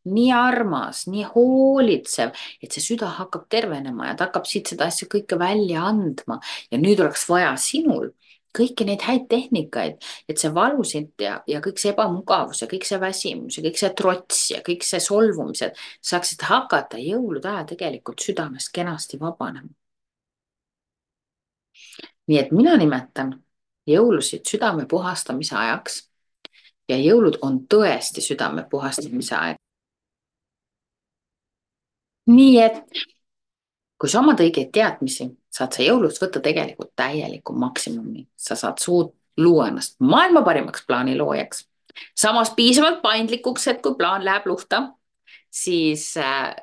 nii 0.05 0.31
armas, 0.31 1.05
nii 1.11 1.25
hoolitsev, 1.35 2.35
et 2.61 2.71
see 2.71 2.83
süda 2.93 3.11
hakkab 3.19 3.47
tervenema 3.49 4.11
ja 4.11 4.15
ta 4.15 4.29
hakkab 4.29 4.47
siit 4.49 4.71
seda 4.71 4.87
asja 4.91 5.07
kõike 5.11 5.39
välja 5.39 5.83
andma 5.89 6.39
ja 6.71 6.79
nüüd 6.81 7.03
oleks 7.03 7.27
vaja 7.29 7.55
sinul 7.59 8.11
kõiki 8.55 8.85
neid 8.87 9.03
häid 9.05 9.27
tehnikaid, 9.31 9.97
et 10.29 10.41
see 10.41 10.51
valu 10.55 10.83
sind 10.87 11.13
ja, 11.21 11.37
ja 11.47 11.61
kõik 11.63 11.79
see 11.81 11.91
ebamugavus 11.93 12.61
ja 12.63 12.67
kõik 12.71 12.87
see 12.87 12.99
väsimus 13.01 13.57
ja 13.57 13.63
kõik 13.65 13.79
see 13.81 13.93
trots 13.97 14.43
ja 14.51 14.61
kõik 14.65 14.85
see 14.87 15.01
solvumised 15.03 15.81
saaksid 16.01 16.45
hakata 16.49 17.01
jõulude 17.01 17.49
ajal 17.51 17.67
tegelikult 17.73 18.23
südamest 18.23 18.71
kenasti 18.75 19.19
vabanema. 19.19 19.69
nii 22.27 22.37
et 22.39 22.51
mina 22.51 22.73
nimetan 22.77 23.35
jõulusid 23.85 24.45
südame 24.49 24.87
puhastamise 24.89 25.55
ajaks. 25.55 26.09
ja 26.89 26.97
jõulud 26.97 27.39
on 27.41 27.65
tõesti 27.69 28.21
südame 28.21 28.65
puhastamise 28.69 29.35
aeg. 29.35 29.57
nii 32.27 32.57
et 32.61 32.81
kui 33.97 34.09
sa 34.09 34.19
omad 34.19 34.39
õigeid 34.39 34.71
teadmisi 34.73 35.29
saad 35.55 35.75
sa 35.75 35.85
jõulust 35.85 36.19
võtta 36.21 36.41
tegelikult 36.43 36.91
täieliku 36.99 37.55
maksimumi, 37.55 38.25
sa 38.35 38.57
saad 38.59 38.81
suud 38.83 39.13
luua 39.39 39.69
ennast 39.71 39.99
maailma 39.99 40.43
parimaks 40.43 40.85
plaaniloojaks. 40.87 41.67
samas 42.15 42.51
piisavalt 42.55 43.01
paindlikuks, 43.01 43.67
et 43.67 43.81
kui 43.81 43.95
plaan 43.95 44.25
läheb 44.25 44.47
luhta, 44.51 44.81
siis 45.51 46.17
äh, 46.17 46.55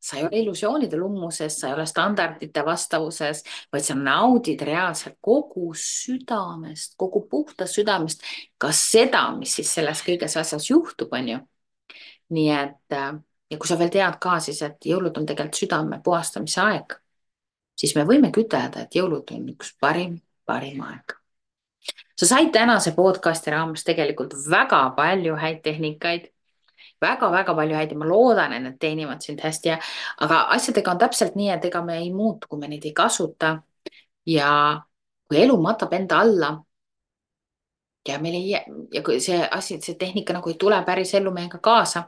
sa 0.00 0.16
ei 0.16 0.26
ole 0.26 0.42
illusioonide 0.42 0.96
lummuses, 0.96 1.60
sa 1.60 1.68
ei 1.68 1.74
ole 1.74 1.86
standardite 1.86 2.64
vastavuses, 2.64 3.44
vaid 3.72 3.84
sa 3.84 3.96
naudid 3.96 4.60
reaalselt 4.64 5.16
kogu 5.20 5.72
südamest, 5.76 6.96
kogu 7.00 7.24
puhtast 7.28 7.80
südamest 7.80 8.24
ka 8.58 8.72
seda, 8.76 9.26
mis 9.36 9.56
siis 9.56 9.72
selles 9.74 10.04
kõiges 10.04 10.36
asjas 10.40 10.70
juhtub, 10.70 11.12
on 11.12 11.28
ju. 11.28 11.40
nii 12.30 12.50
et 12.54 12.94
äh, 12.94 13.14
ja 13.50 13.58
kui 13.58 13.68
sa 13.68 13.78
veel 13.78 13.90
tead 13.92 14.20
ka 14.22 14.36
siis, 14.40 14.60
et 14.62 14.84
jõulud 14.86 15.16
on 15.16 15.24
tegelikult 15.26 15.64
südame 15.64 16.02
puhastamise 16.04 16.60
aeg 16.60 17.00
siis 17.80 17.94
me 17.96 18.04
võimegi 18.08 18.44
ütelda, 18.44 18.84
et 18.84 18.98
jõulud 18.98 19.32
on 19.36 19.48
üks 19.54 19.72
parim, 19.80 20.18
parim 20.46 20.82
aeg. 20.84 21.16
sa 22.20 22.26
said 22.28 22.52
tänase 22.52 22.92
podcast'i 22.96 23.50
raames 23.54 23.84
tegelikult 23.84 24.36
väga 24.50 24.82
palju 24.96 25.38
häid 25.40 25.62
tehnikaid 25.64 26.28
väga-väga 27.00 27.54
palju 27.56 27.76
häid 27.76 27.92
ja 27.94 27.98
ma 27.98 28.08
loodan, 28.08 28.52
et 28.52 28.62
need 28.62 28.78
teenivad 28.80 29.24
sind 29.24 29.40
hästi 29.40 29.72
ja, 29.72 29.78
aga 30.20 30.42
asjadega 30.56 30.92
on 30.92 31.00
täpselt 31.00 31.36
nii, 31.36 31.48
et 31.54 31.64
ega 31.64 31.82
me 31.84 31.96
ei 31.98 32.10
muutu, 32.12 32.48
kui 32.48 32.60
me 32.60 32.68
neid 32.68 32.84
ei 32.84 32.92
kasuta. 32.92 33.60
ja 34.26 34.82
kui 35.28 35.38
elu 35.42 35.56
matab 35.62 35.92
enda 35.96 36.20
alla. 36.20 36.50
ja 38.08 38.18
meil 38.18 38.34
ei, 38.34 38.52
ja 38.92 39.02
kui 39.02 39.20
see 39.20 39.40
asi, 39.50 39.80
see 39.80 39.94
tehnika 39.94 40.32
nagu 40.36 40.48
ei 40.48 40.58
tule 40.60 40.82
päris 40.84 41.14
ellu 41.14 41.32
meiega 41.32 41.58
kaasa 41.58 42.04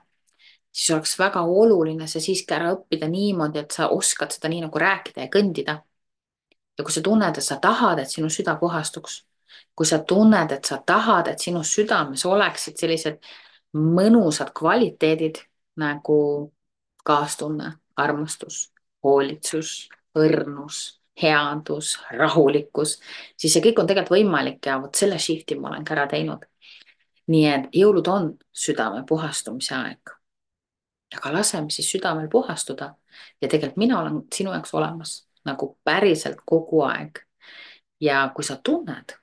siis 0.73 0.95
oleks 0.95 1.19
väga 1.19 1.43
oluline 1.43 2.07
see 2.09 2.23
siiski 2.25 2.55
ära 2.55 2.73
õppida 2.77 3.09
niimoodi, 3.11 3.61
et 3.63 3.75
sa 3.77 3.89
oskad 3.93 4.33
seda 4.33 4.51
nii 4.53 4.65
nagu 4.67 4.79
rääkida 4.79 5.27
ja 5.27 5.33
kõndida. 5.33 5.83
ja 6.79 6.85
kui 6.85 6.93
sa 6.93 7.03
tunned, 7.05 7.37
et 7.37 7.45
sa 7.45 7.59
tahad, 7.61 7.99
et 7.99 8.11
sinu 8.11 8.31
süda 8.33 8.57
puhastuks, 8.57 9.25
kui 9.77 9.87
sa 9.87 9.99
tunned, 9.99 10.53
et 10.53 10.65
sa 10.65 10.79
tahad, 10.87 11.29
et 11.29 11.39
sinu 11.41 11.61
südames 11.65 12.25
oleksid 12.27 12.81
sellised 12.81 13.19
mõnusad 13.77 14.53
kvaliteedid 14.57 15.43
nagu 15.77 16.53
kaastunne, 17.05 17.73
armastus, 17.97 18.71
hoolitsus, 19.05 19.89
õrnus, 20.17 21.01
headus, 21.23 21.99
rahulikkus, 22.17 22.99
siis 23.37 23.53
see 23.53 23.65
kõik 23.69 23.83
on 23.83 23.91
tegelikult 23.91 24.17
võimalik 24.17 24.67
ja 24.67 24.79
vot 24.81 24.97
selle 24.97 25.19
shift'i 25.21 25.59
ma 25.61 25.69
olen 25.69 25.85
ka 25.85 25.95
ära 25.99 26.09
teinud. 26.09 26.49
nii 27.29 27.47
et 27.47 27.69
jõulud 27.77 28.09
on 28.09 28.33
südame 28.53 29.05
puhastumise 29.07 29.75
aeg 29.75 30.22
aga 31.17 31.33
laseme 31.33 31.71
siis 31.71 31.91
südamel 31.91 32.29
puhastuda. 32.29 32.95
ja 33.41 33.49
tegelikult 33.49 33.77
mina 33.77 34.01
olen 34.01 34.23
sinu 34.35 34.53
jaoks 34.53 34.75
olemas 34.75 35.29
nagu 35.45 35.79
päriselt 35.85 36.39
kogu 36.47 36.83
aeg. 36.83 37.19
ja 38.01 38.31
kui 38.35 38.45
sa 38.45 38.57
tunned, 38.65 39.17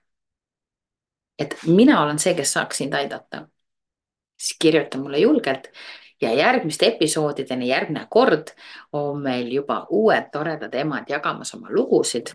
et 1.39 1.55
mina 1.67 2.01
olen 2.01 2.19
see, 2.19 2.33
kes 2.33 2.53
saaks 2.53 2.77
sind 2.77 2.93
aidata, 2.93 3.47
siis 4.39 4.57
kirjuta 4.59 4.97
mulle 4.97 5.17
julgelt 5.17 5.67
ja 6.21 6.33
järgmiste 6.33 6.87
episoodideni, 6.87 7.67
järgmine 7.67 8.07
kord 8.09 8.53
on 8.93 9.21
meil 9.21 9.51
juba 9.53 9.85
uued 9.89 10.29
toredad 10.31 10.73
emad 10.75 11.09
jagamas 11.09 11.53
oma 11.55 11.67
lugusid 11.71 12.33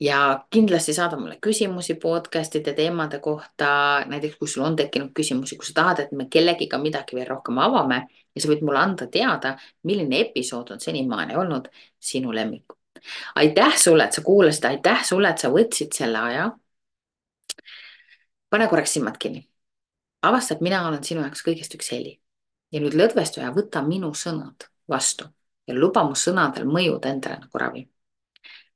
ja 0.00 0.46
kindlasti 0.50 0.94
saada 0.94 1.16
mulle 1.16 1.38
küsimusi 1.40 1.94
podcast'ide 1.94 2.72
teemade 2.72 3.18
kohta, 3.18 4.04
näiteks 4.06 4.36
kui 4.36 4.48
sul 4.48 4.64
on 4.64 4.76
tekkinud 4.76 5.12
küsimusi, 5.16 5.56
kui 5.56 5.66
sa 5.66 5.74
tahad, 5.74 6.02
et 6.04 6.12
me 6.12 6.26
kellegiga 6.30 6.78
midagi 6.78 7.16
veel 7.16 7.28
rohkem 7.30 7.58
avame 7.58 8.02
ja 8.34 8.42
sa 8.42 8.50
võid 8.50 8.64
mulle 8.66 8.82
anda 8.82 9.06
teada, 9.12 9.56
milline 9.88 10.20
episood 10.28 10.74
on 10.74 10.80
senimaani 10.80 11.36
olnud 11.36 11.70
sinu 11.98 12.34
lemmik. 12.34 12.76
aitäh 13.34 13.76
sulle, 13.78 14.04
et 14.04 14.12
sa 14.12 14.22
kuulasid, 14.22 14.64
aitäh 14.64 15.04
sulle, 15.04 15.30
et 15.30 15.38
sa 15.38 15.48
võtsid 15.48 15.92
selle 15.92 16.18
aja. 16.18 16.50
pane 18.50 18.68
korraks 18.68 18.92
silmad 18.92 19.18
kinni. 19.18 19.48
avasta, 20.22 20.54
et 20.54 20.60
mina 20.60 20.88
olen 20.88 21.04
sinu 21.04 21.20
jaoks 21.20 21.42
kõigest 21.42 21.74
üks 21.74 21.92
heli 21.92 22.20
ja 22.72 22.80
nüüd 22.80 22.94
lõdvestu 22.94 23.40
ja 23.40 23.50
võta 23.54 23.82
minu 23.82 24.12
sõnad 24.14 24.68
vastu 24.88 25.24
ja 25.66 25.74
luba 25.74 26.04
mu 26.04 26.14
sõnadel 26.14 26.66
mõjuda 26.66 27.08
endale 27.08 27.40
nagu 27.40 27.58
ravi 27.58 27.95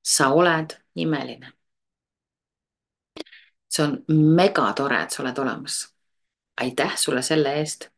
sa 0.03 0.29
oled 0.33 0.77
imeline. 0.95 1.53
see 3.69 3.85
on 3.85 4.05
megatore, 4.37 5.03
et 5.03 5.11
sa 5.11 5.23
oled 5.23 5.39
olemas. 5.39 5.95
aitäh 6.61 6.97
sulle 6.97 7.23
selle 7.23 7.55
eest. 7.55 7.89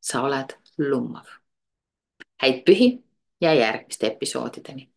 sa 0.00 0.22
oled 0.22 0.56
lummav. 0.78 1.26
häid 2.42 2.62
pühi 2.64 3.04
ja 3.40 3.54
järgmiste 3.54 4.06
episoodideni 4.06 4.89